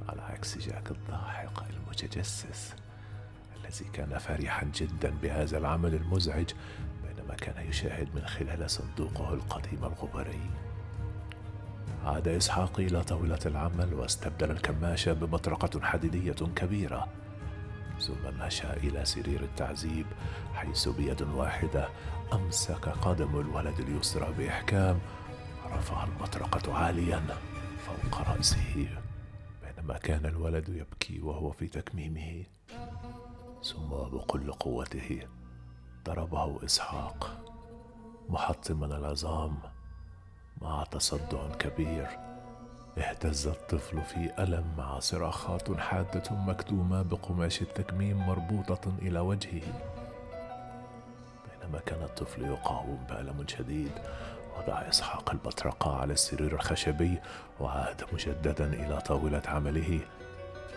على 0.09 0.23
عكس 0.23 0.59
جاك 0.59 0.91
الضاحك 0.91 1.63
المتجسس 1.71 2.75
الذي 3.57 3.85
كان 3.93 4.19
فرحا 4.19 4.71
جدا 4.75 5.15
بهذا 5.23 5.59
العمل 5.59 5.95
المزعج 5.95 6.51
بينما 7.07 7.35
كان 7.35 7.67
يشاهد 7.69 8.09
من 8.15 8.27
خلال 8.27 8.71
صندوقه 8.71 9.35
القديم 9.35 9.85
الغباري 9.85 10.51
عاد 12.05 12.29
إسحاق 12.29 12.81
إلى 12.81 13.05
طاولة 13.05 13.39
العمل 13.47 13.95
واستبدل 13.95 14.51
الكماشة 14.51 15.13
بمطرقة 15.13 15.81
حديدية 15.81 16.33
كبيرة. 16.57 17.09
ثم 18.01 18.39
مشى 18.47 18.73
إلى 18.73 19.05
سرير 19.05 19.41
التعذيب 19.41 20.07
حيث 20.55 20.89
بيد 20.89 21.23
واحدة 21.23 21.89
أمسك 22.33 22.89
قدم 22.89 23.41
الولد 23.41 23.81
اليسرى 23.81 24.33
بإحكام. 24.39 24.99
ورفع 25.65 26.05
المطرقة 26.05 26.75
عاليا 26.75 27.23
فوق 27.79 28.21
رأسه 28.31 28.89
بينما 29.63 29.99
كان 29.99 30.27
الولد 30.27 30.69
يبكي 30.69 31.21
وهو 31.21 31.51
في 31.51 31.67
تكميمه. 31.67 32.45
ثم 33.65 33.89
بكل 33.89 34.53
قوته 34.53 35.21
ضربه 36.05 36.65
إسحاق 36.65 37.45
محطما 38.29 38.87
العظام 38.87 39.59
مع 40.63 40.85
تصدع 40.85 41.49
كبير. 41.59 42.09
اهتز 42.99 43.47
الطفل 43.47 44.03
في 44.03 44.33
ألم 44.39 44.75
مع 44.79 44.99
صراخات 44.99 45.81
حادة 45.81 46.37
مكتومة 46.37 47.03
بقماش 47.03 47.63
التكميم 47.63 48.27
مربوطة 48.27 48.93
إلى 49.03 49.21
وجهه. 49.21 49.63
بينما 51.69 51.81
كان 51.87 52.03
الطفل 52.03 52.43
يقاوم 52.43 53.05
بألم 53.09 53.45
شديد 53.49 53.93
وضع 54.59 54.89
إسحاق 54.89 55.31
البطرقة 55.31 55.97
على 55.97 56.13
السرير 56.13 56.53
الخشبي 56.53 57.19
وعاد 57.61 58.05
مجددا 58.13 58.67
إلى 58.67 59.01
طاولة 59.01 59.43
عمله 59.47 60.01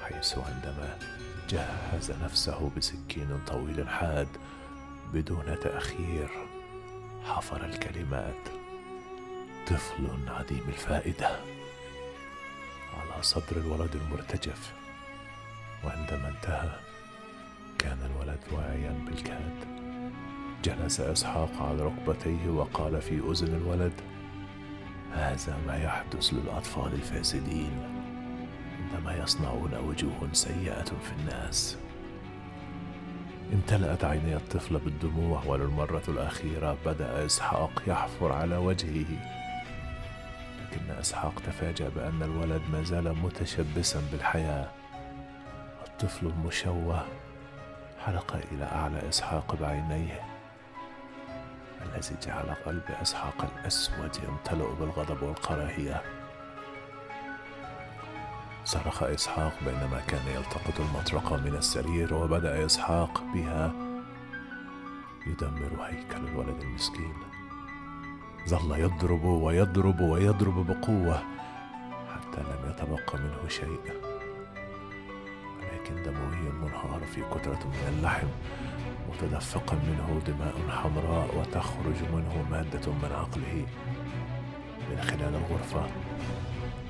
حيث 0.04 0.38
عندما 0.38 0.98
جهز 1.50 2.12
نفسه 2.12 2.72
بسكين 2.78 3.40
طويل 3.48 3.90
حاد 3.90 4.28
بدون 5.14 5.60
تأخير 5.60 6.30
حفر 7.26 7.66
الكلمات 7.66 8.48
طفل 9.68 10.08
عديم 10.28 10.64
الفائدة 10.68 11.30
على 12.98 13.24
صدر 13.24 13.58
الولد 13.58 13.96
المرتجف. 13.96 14.74
وعندما 15.84 16.28
انتهى 16.28 16.72
كان 17.80 17.98
الولد 18.06 18.40
واعيا 18.52 19.06
بالكاد. 19.06 19.91
جلس 20.64 21.00
إسحاق 21.00 21.62
على 21.62 21.82
ركبتيه 21.82 22.50
وقال 22.50 23.02
في 23.02 23.20
أذن 23.32 23.56
الولد 23.56 23.94
هذا 25.14 25.58
ما 25.68 25.78
يحدث 25.78 26.34
للأطفال 26.34 26.94
الفاسدين. 26.94 27.72
عندما 28.80 29.24
يصنعون 29.24 29.74
وجوه 29.88 30.30
سيئة 30.34 30.84
في 30.84 31.12
الناس. 31.20 31.78
امتلأت 33.54 34.04
عيني 34.04 34.36
الطفل 34.36 34.80
بالدموع 34.80 35.44
وللمرة 35.46 36.04
الأخيرة 36.08 36.78
بدأ 36.86 37.26
إسحاق 37.26 37.84
يحفر 37.88 38.32
على 38.32 38.58
وجهه. 38.58 39.06
لكن 40.62 40.92
إسحاق 41.00 41.34
تفاجأ 41.46 41.90
بأن 41.90 42.24
الولد 42.24 42.62
ما 42.72 42.84
زال 42.84 43.18
متشبثا 43.18 44.02
بالحياة. 44.12 44.72
الطفل 45.88 46.28
المشوه 46.28 47.06
حلق 48.06 48.40
إلى 48.52 48.66
أعلى 48.66 49.10
إسحاق 49.10 49.56
بعينيه. 49.56 50.31
الذي 51.86 52.16
جعل 52.26 52.56
قلب 52.66 52.84
إسحاق 53.02 53.46
الأسود 53.46 54.16
يمتلئ 54.24 54.68
بالغضب 54.80 55.24
والكراهية. 55.24 56.02
صرخ 58.66 59.04
إسحاق 59.04 59.54
بينما 59.66 60.02
كان 60.08 60.28
يلتقط 60.36 60.80
المطرقة 60.80 61.38
من 61.38 61.56
السرير 61.56 62.14
وبدأ 62.14 62.66
إسحاق 62.66 63.24
بها 63.34 63.72
يدمر 65.28 65.84
هيكل 65.84 66.28
الولد 66.28 66.62
المسكين. 66.62 67.14
ظل 68.50 68.80
يضرب 68.80 69.24
ويضرب 69.24 70.00
ويضرب 70.00 70.68
بقوة 70.68 71.24
حتى 72.14 72.42
لم 72.42 72.70
يتبقى 72.70 73.20
منه 73.20 73.48
شيء. 73.48 74.02
ولكن 75.60 76.04
دموي 76.04 76.52
منهار 76.62 77.02
في 77.16 77.22
كترة 77.22 77.60
من 77.66 77.94
اللحم. 77.98 78.28
متدفقا 79.12 79.76
منه 79.76 80.22
دماء 80.28 80.56
حمراء 80.70 81.38
وتخرج 81.38 82.00
منه 82.14 82.46
مادة 82.52 82.92
من 82.92 83.12
عقله. 83.12 83.66
من 84.90 85.02
خلال 85.02 85.36
الغرفة 85.36 85.86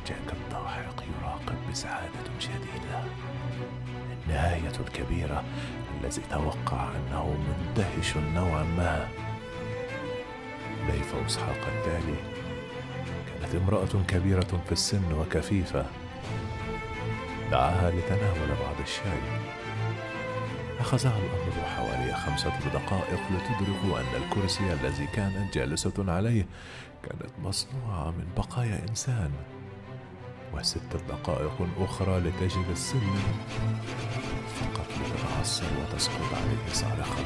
جاك 0.08 0.34
الضاحك 0.34 1.04
يراقب 1.22 1.56
بسعادة 1.72 2.40
شديدة. 2.40 3.04
النهاية 4.26 4.72
الكبيرة 4.80 5.44
الذي 6.02 6.22
توقع 6.32 6.90
أنه 6.90 7.36
مندهش 7.48 8.18
نوعا 8.18 8.64
ما. 8.64 9.08
ليف 10.88 11.16
إسحاق 11.26 11.68
التالي 11.68 12.16
كانت 13.40 13.56
امرأة 13.56 14.04
كبيرة 14.08 14.62
في 14.66 14.72
السن 14.72 15.14
وكفيفة. 15.14 15.86
دعاها 17.52 17.92
لتناول 17.92 18.50
بعض 18.62 18.76
الشاي. 18.84 19.51
أخذها 20.82 21.18
الأمر 21.18 21.68
حوالي 21.68 22.14
خمسة 22.14 22.60
دقائق 22.74 23.20
لتدرك 23.32 23.84
أن 23.84 24.24
الكرسي 24.24 24.74
الذي 24.74 25.08
كانت 25.08 25.54
جالسة 25.54 25.94
عليه 25.98 26.48
كانت 27.04 27.32
مصنوعة 27.44 28.12
من 28.12 28.28
بقايا 28.38 28.86
إنسان. 28.90 29.32
وست 30.54 30.96
دقائق 31.10 31.68
أخرى 31.78 32.20
لتجد 32.20 32.66
السلم 32.72 33.20
فقط 34.56 34.88
لتتعثر 35.02 35.66
وتسقط 35.82 36.34
عليه 36.34 36.74
صارخة 36.74 37.24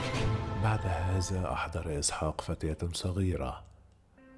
بعد 0.63 0.79
هذا 0.85 1.53
أحضر 1.53 1.99
إسحاق 1.99 2.41
فتاة 2.41 2.89
صغيرة 2.93 3.63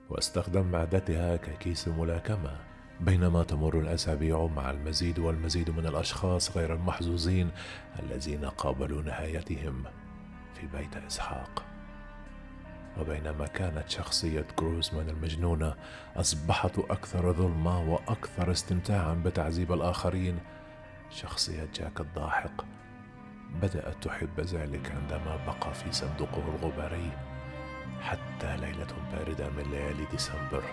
واستخدم 0.10 0.66
معدتها 0.72 1.36
ككيس 1.36 1.88
ملاكمة. 1.88 2.67
بينما 3.02 3.44
تمر 3.44 3.80
الأسابيع 3.80 4.46
مع 4.56 4.72
المزيد 4.72 5.20
والمزيد 5.20 5.70
من 5.70 5.86
الأشخاص 5.88 6.58
غير 6.58 6.74
المحظوظين 6.74 7.50
الذين 8.00 8.46
قابلوا 8.46 9.02
نهايتهم 9.02 9.84
في 10.54 10.68
بيت 10.78 10.98
إسحاق. 10.98 11.64
وبينما 13.00 13.48
كانت 13.48 13.90
شخصية 13.90 14.46
كروزمان 14.56 15.10
المجنونة 15.10 15.74
أصبحت 16.16 16.80
أكثر 16.80 17.34
ظلمة 17.34 17.82
وأكثر 17.82 18.52
استمتاعا 18.52 19.14
بتعذيب 19.14 19.74
الآخرين 19.74 20.40
شخصية 21.10 21.68
جاك 21.76 22.00
الضاحك 22.02 22.52
بدأت 23.62 24.04
تحب 24.04 24.40
ذلك 24.40 24.92
عندما 24.92 25.40
بقى 25.46 25.74
في 25.74 25.92
صندوقه 25.92 26.44
الغباري 26.56 27.12
حتى 28.02 28.58
ليلة 28.58 28.88
باردة 29.12 29.50
من 29.50 29.72
ليالي 29.72 30.06
ديسمبر. 30.12 30.64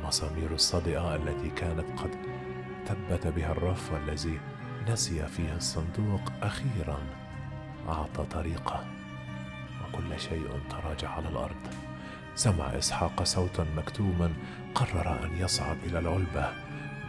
المسامير 0.00 0.54
الصدئة 0.54 1.14
التي 1.14 1.50
كانت 1.50 2.00
قد 2.00 2.10
ثبت 2.86 3.26
بها 3.26 3.52
الرف 3.52 3.92
الذي 3.92 4.40
نسي 4.88 5.26
فيه 5.26 5.56
الصندوق 5.56 6.20
أخيرا. 6.42 6.98
أعطى 7.88 8.24
طريقة. 8.24 8.84
وكل 9.84 10.20
شيء 10.20 10.48
تراجع 10.70 11.08
على 11.08 11.28
الأرض. 11.28 11.56
سمع 12.34 12.78
إسحاق 12.78 13.22
صوتا 13.22 13.66
مكتوما. 13.76 14.32
قرر 14.74 15.24
أن 15.24 15.38
يصعد 15.38 15.76
إلى 15.84 15.98
العلبة. 15.98 16.52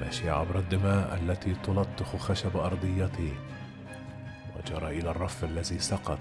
ماشي 0.01 0.29
عبر 0.29 0.59
الدماء 0.59 1.19
التي 1.23 1.55
تلطخ 1.63 2.15
خشب 2.15 2.57
أرضيته. 2.57 3.33
وجرى 4.57 4.99
إلى 4.99 5.11
الرف 5.11 5.43
الذي 5.43 5.79
سقط. 5.79 6.19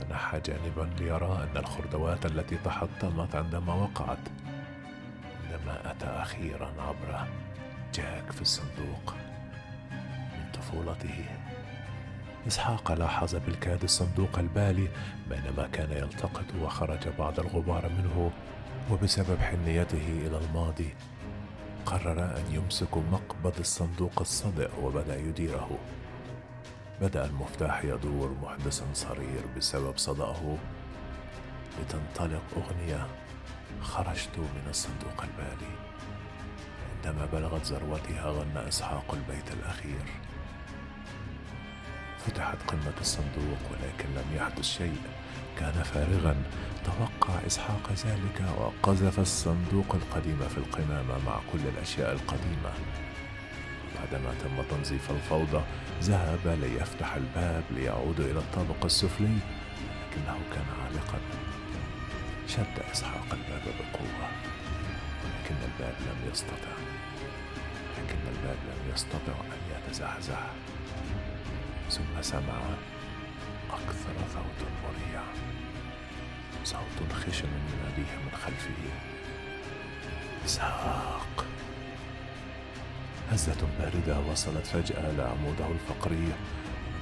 تنحى 0.00 0.40
جانبا 0.40 0.90
ليرى 1.00 1.48
أن 1.50 1.56
الخردوات 1.56 2.26
التي 2.26 2.56
تحطمت 2.56 3.36
عندما 3.36 3.74
وقعت 3.74 4.18
عندما 5.66 5.90
أتى 5.90 6.06
أخيرا 6.06 6.72
عبر 6.78 7.26
جاك 7.94 8.32
في 8.32 8.42
الصندوق. 8.42 9.14
من 10.32 10.52
طفولته 10.54 11.24
إسحاق 12.46 12.92
لاحظ 12.92 13.34
بالكاد 13.34 13.82
الصندوق 13.82 14.38
البالي 14.38 14.88
بينما 15.30 15.68
كان 15.72 15.92
يلتقط 15.92 16.44
وخرج 16.62 17.08
بعض 17.18 17.40
الغبار 17.40 17.88
منه 17.88 18.30
وبسبب 18.90 19.38
حنيته 19.38 20.26
إلى 20.26 20.38
الماضي 20.38 20.94
قرر 21.86 22.36
أن 22.36 22.44
يمسك 22.50 22.96
مقبض 22.96 23.58
الصندوق 23.58 24.20
الصدئ 24.20 24.70
وبدأ 24.82 25.16
يديره. 25.16 25.78
بدأ 27.00 27.24
المفتاح 27.24 27.84
يدور 27.84 28.36
محدثا 28.42 28.84
صرير 28.94 29.42
بسبب 29.56 29.96
صدأه 29.96 30.56
لتنطلق 31.80 32.42
أغنية. 32.56 33.06
خرجت 33.82 34.38
من 34.38 34.66
الصندوق 34.70 35.22
البالي. 35.22 35.72
عندما 36.96 37.26
بلغت 37.26 37.66
ذروتها 37.66 38.30
غنى 38.30 38.68
إسحاق 38.68 39.14
البيت 39.14 39.52
الأخير. 39.52 40.04
فتحت 42.26 42.58
قمة 42.66 42.94
الصندوق 43.00 43.58
ولكن 43.70 44.08
لم 44.14 44.36
يحدث 44.36 44.64
شيء. 44.64 45.00
كان 45.58 45.82
فارغا. 45.82 46.36
توقع 46.84 47.46
إسحاق 47.46 47.92
ذلك 47.92 48.42
وقذف 48.58 49.18
الصندوق 49.18 49.94
القديم 49.94 50.38
في 50.48 50.58
القمامة 50.58 51.18
مع 51.26 51.40
كل 51.52 51.58
الأشياء 51.74 52.12
القديمة. 52.12 52.72
بعدما 53.94 54.34
تم 54.42 54.76
تنظيف 54.76 55.10
الفوضى 55.10 55.62
ذهب 56.02 56.58
ليفتح 56.60 57.14
الباب 57.14 57.64
ليعود 57.70 58.20
إلى 58.20 58.38
الطابق 58.38 58.84
السفلي 58.84 59.38
لكنه 60.10 60.38
كان 60.54 60.66
عالقا. 60.82 61.18
شد 62.48 62.78
إسحاق 62.92 63.26
الباب 63.32 63.62
بقوة 63.78 64.28
ولكن 65.24 65.54
الباب 65.64 65.94
لم 66.00 66.30
يستطع 66.32 66.76
لكن 67.98 68.18
الباب 68.28 68.56
لم 68.68 68.92
يستطع 68.94 69.32
أن 69.52 69.60
يتزحزح. 69.76 70.46
ثم 71.90 72.22
سمع 72.22 72.60
أكثر 73.70 74.14
صوت 74.34 74.68
مريع 74.84 75.22
صوت 76.64 77.12
خشن 77.12 77.48
يناديه 77.48 78.16
من 78.24 78.32
خلفه. 78.44 78.82
إسحاق! 80.44 81.44
هزة 83.32 83.68
باردة 83.78 84.20
وصلت 84.20 84.66
فجأة 84.66 85.12
لعموده 85.12 85.66
الفقري. 85.66 86.32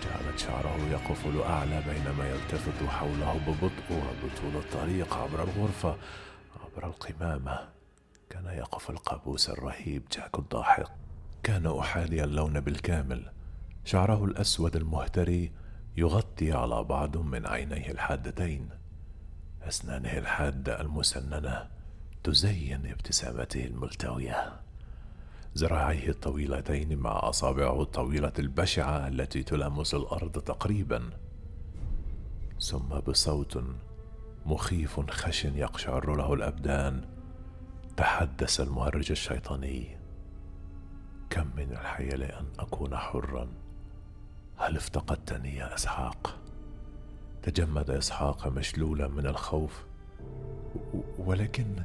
وجعلت 0.05 0.39
شعره 0.39 0.77
يقفل 0.91 1.41
أعلى 1.41 1.83
بينما 1.89 2.29
يلتفت 2.29 2.87
حوله 2.89 3.41
ببطء 3.47 3.91
وبطول 3.91 4.63
الطريق 4.63 5.15
عبر 5.15 5.43
الغرفة 5.43 5.97
عبر 6.65 6.87
القمامة. 6.87 7.69
كان 8.31 8.47
يقف 8.47 8.91
القابوس 8.91 9.51
الرهيب 9.51 10.03
جاك 10.13 10.39
الضاحك. 10.39 10.87
كان 11.43 11.67
أحادي 11.67 12.25
اللون 12.25 12.61
بالكامل. 12.61 13.33
شعره 13.85 14.25
الأسود 14.25 14.77
المهتري 14.77 15.53
يغطي 15.97 16.53
على 16.53 16.85
بعض 16.85 17.17
من 17.17 17.47
عينيه 17.47 17.91
الحادتين. 17.91 18.69
أسنانه 19.63 20.19
الحادة 20.19 20.81
المسننة 20.81 21.69
تزين 22.25 22.87
ابتسامته 22.87 23.65
الملتوية. 23.65 24.64
ذراعيه 25.59 26.09
الطويلتين 26.09 26.99
مع 26.99 27.29
اصابعه 27.29 27.83
الطويله 27.83 28.33
البشعة 28.39 29.09
التي 29.09 29.43
تلامس 29.43 29.95
الأرض 29.95 30.39
تقريبا. 30.39 31.11
ثم 32.61 32.89
بصوت 32.89 33.65
مخيف 34.47 35.11
خشن 35.11 35.59
يقشعر 35.59 36.17
له 36.17 36.35
الأبدان. 36.35 37.05
تحدث 37.97 38.61
المهرج 38.61 39.11
الشيطاني. 39.11 39.97
كم 41.31 41.47
من 41.57 41.73
الحيل 41.73 42.23
أن 42.23 42.47
أكون 42.59 42.97
حرا؟ 42.97 43.49
هل 44.57 44.77
افتقدتني 44.77 45.57
يا 45.57 45.75
إسحاق؟ 45.75 46.39
تجمد 47.43 47.91
إسحاق 47.91 48.49
مشلولا 48.49 49.09
من 49.09 49.27
الخوف. 49.27 49.85
ولكن 51.19 51.83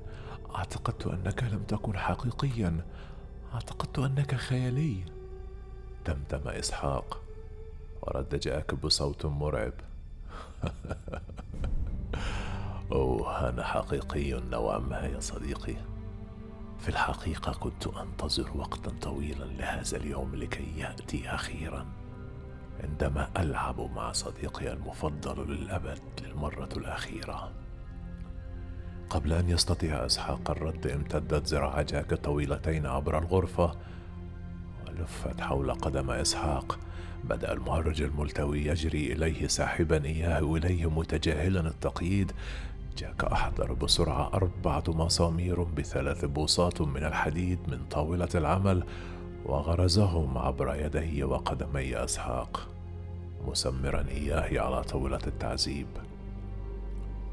اعتقدت 0.55 1.07
أنك 1.07 1.43
لم 1.43 1.63
تكن 1.63 1.97
حقيقيا. 1.97 2.85
اعتقدت 3.53 3.99
أنك 3.99 4.35
خيالي. 4.35 5.03
تمتم 6.05 6.47
إسحاق. 6.47 7.21
ورد 8.01 8.39
جاك 8.39 8.73
بصوت 8.73 9.25
مرعب. 9.25 9.73
أوه 12.91 13.49
أنا 13.49 13.63
حقيقي 13.63 14.31
نوعا 14.31 14.79
ما 14.79 14.99
يا 14.99 15.19
صديقي. 15.19 15.75
في 16.79 16.89
الحقيقة 16.89 17.53
كنت 17.53 17.87
أنتظر 17.87 18.57
وقتا 18.57 18.91
طويلا 19.01 19.45
لهذا 19.45 19.97
اليوم 19.97 20.35
لكي 20.35 20.79
يأتي 20.79 21.29
أخيرا. 21.29 21.85
عندما 22.83 23.29
ألعب 23.37 23.81
مع 23.81 24.11
صديقي 24.11 24.73
المفضل 24.73 25.51
للأبد 25.51 26.01
للمرة 26.21 26.69
الأخيرة. 26.77 27.51
قبل 29.09 29.33
أن 29.33 29.49
يستطيع 29.49 30.05
إسحاق 30.05 30.51
الرد 30.51 30.87
امتدت 30.87 31.47
ذراع 31.47 31.81
جاك 31.81 32.13
طويلتين 32.13 32.85
عبر 32.85 33.17
الغرفة 33.17 33.71
ولفت 34.87 35.41
حول 35.41 35.73
قدم 35.73 36.11
إسحاق. 36.11 36.79
بدأ 37.23 37.53
المهرج 37.53 38.01
الملتوي 38.01 38.65
يجري 38.65 39.13
إليه 39.13 39.47
ساحبا 39.47 40.05
إياه 40.05 40.55
اليه 40.55 40.89
متجاهلا 40.89 41.59
التقييد. 41.59 42.31
جاك 42.97 43.23
أحضر 43.23 43.73
بسرعة 43.73 44.33
أربعة 44.33 44.83
مسامير 44.87 45.63
بثلاث 45.63 46.25
بوصات 46.25 46.81
من 46.81 47.03
الحديد 47.03 47.59
من 47.67 47.79
طاولة 47.91 48.29
العمل 48.35 48.83
وغرزهم 49.45 50.37
عبر 50.37 50.75
يدي 50.75 51.23
وقدمي 51.23 52.03
أسحاق. 52.03 52.67
مسمرا 53.47 54.05
إياه 54.09 54.61
على 54.61 54.83
طاولة 54.83 55.21
التعذيب. 55.27 55.87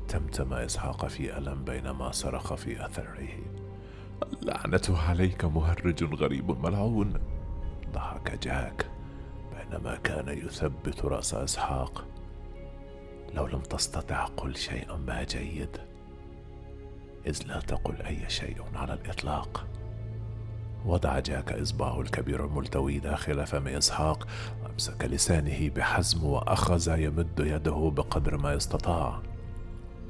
تمتم 0.09 0.53
إسحاق 0.53 1.07
في 1.07 1.39
ألم 1.39 1.65
بينما 1.65 2.11
صرخ 2.11 2.55
في 2.55 2.87
أثره. 2.87 3.29
اللعنة 4.23 4.99
عليك 5.09 5.45
مهرج 5.45 6.05
غريب 6.15 6.51
ملعون. 6.51 7.15
ضحك 7.93 8.39
جاك 8.45 8.87
بينما 9.57 9.97
كان 9.97 10.29
يثبت 10.29 11.05
رأس 11.05 11.35
إسحاق. 11.35 12.05
لو 13.35 13.47
لم 13.47 13.61
تستطع 13.61 14.25
قل 14.25 14.57
شيئا 14.57 14.97
ما 14.97 15.25
جيد 15.25 15.77
إذ 17.27 17.43
لا 17.47 17.61
تقل 17.61 18.03
أي 18.03 18.29
شيء 18.29 18.63
على 18.75 18.95
الإطلاق. 18.95 19.67
وضع 20.85 21.19
جاك 21.19 21.53
إصبعه 21.53 22.01
الكبير 22.01 22.45
الملتوي 22.45 22.99
داخل 22.99 23.47
فم 23.47 23.69
إسحاق 23.69 24.29
وأمسك 24.63 25.05
لسانه 25.05 25.71
بحزم 25.71 26.25
وأخذ 26.25 26.99
يمد 26.99 27.41
يده 27.41 27.93
بقدر 27.97 28.37
ما 28.39 28.57
استطاع. 28.57 29.23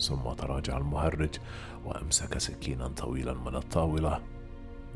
ثم 0.01 0.33
تراجع 0.33 0.77
المهرج 0.77 1.35
وأمسك 1.85 2.39
سكينا 2.39 2.89
طويلا 2.89 3.35
من 3.35 3.57
الطاولة. 3.57 4.21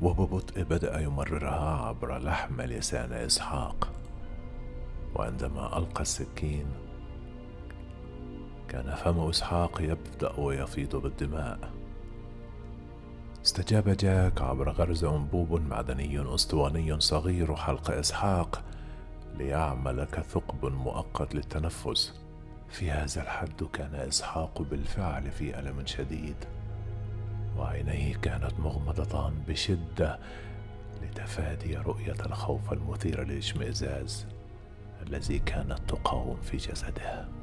وببطء 0.02 0.62
بدأ 0.62 1.00
يمررها 1.00 1.86
عبر 1.86 2.18
لحم 2.18 2.60
لسان 2.60 3.12
إسحاق. 3.12 3.92
وعندما 5.14 5.78
ألقى 5.78 6.02
السكين 6.02 6.66
كان 8.68 8.94
فم 8.94 9.20
إسحاق 9.20 9.80
يبدأ 9.80 10.40
ويفيض 10.40 10.96
بالدماء. 10.96 11.72
استجاب 13.44 13.88
جاك 13.88 14.42
عبر 14.42 14.70
غرز 14.70 15.04
أنبوب 15.04 15.60
معدني 15.60 16.34
أسطواني 16.34 17.00
صغير 17.00 17.56
حلق 17.56 17.90
إسحاق 17.90 18.64
ليعمل 19.34 20.04
كثقب 20.04 20.64
مؤقت 20.64 21.34
للتنفس. 21.34 22.20
في 22.70 22.90
هذا 22.90 23.22
الحد 23.22 23.64
كان 23.72 23.94
إسحاق 23.94 24.62
بالفعل 24.62 25.30
في 25.30 25.58
ألم 25.58 25.86
شديد 25.86 26.36
وعينيه 27.56 28.16
كانت 28.16 28.60
مغمضتان 28.60 29.34
بشدة 29.48 30.18
لتفادي 31.02 31.76
رؤية 31.76 32.26
الخوف 32.26 32.72
المثير 32.72 33.24
للاشمئزاز 33.24 34.26
الذي 35.06 35.38
كانت 35.38 35.78
تقاوم 35.88 36.40
في 36.42 36.56
جسده. 36.56 37.39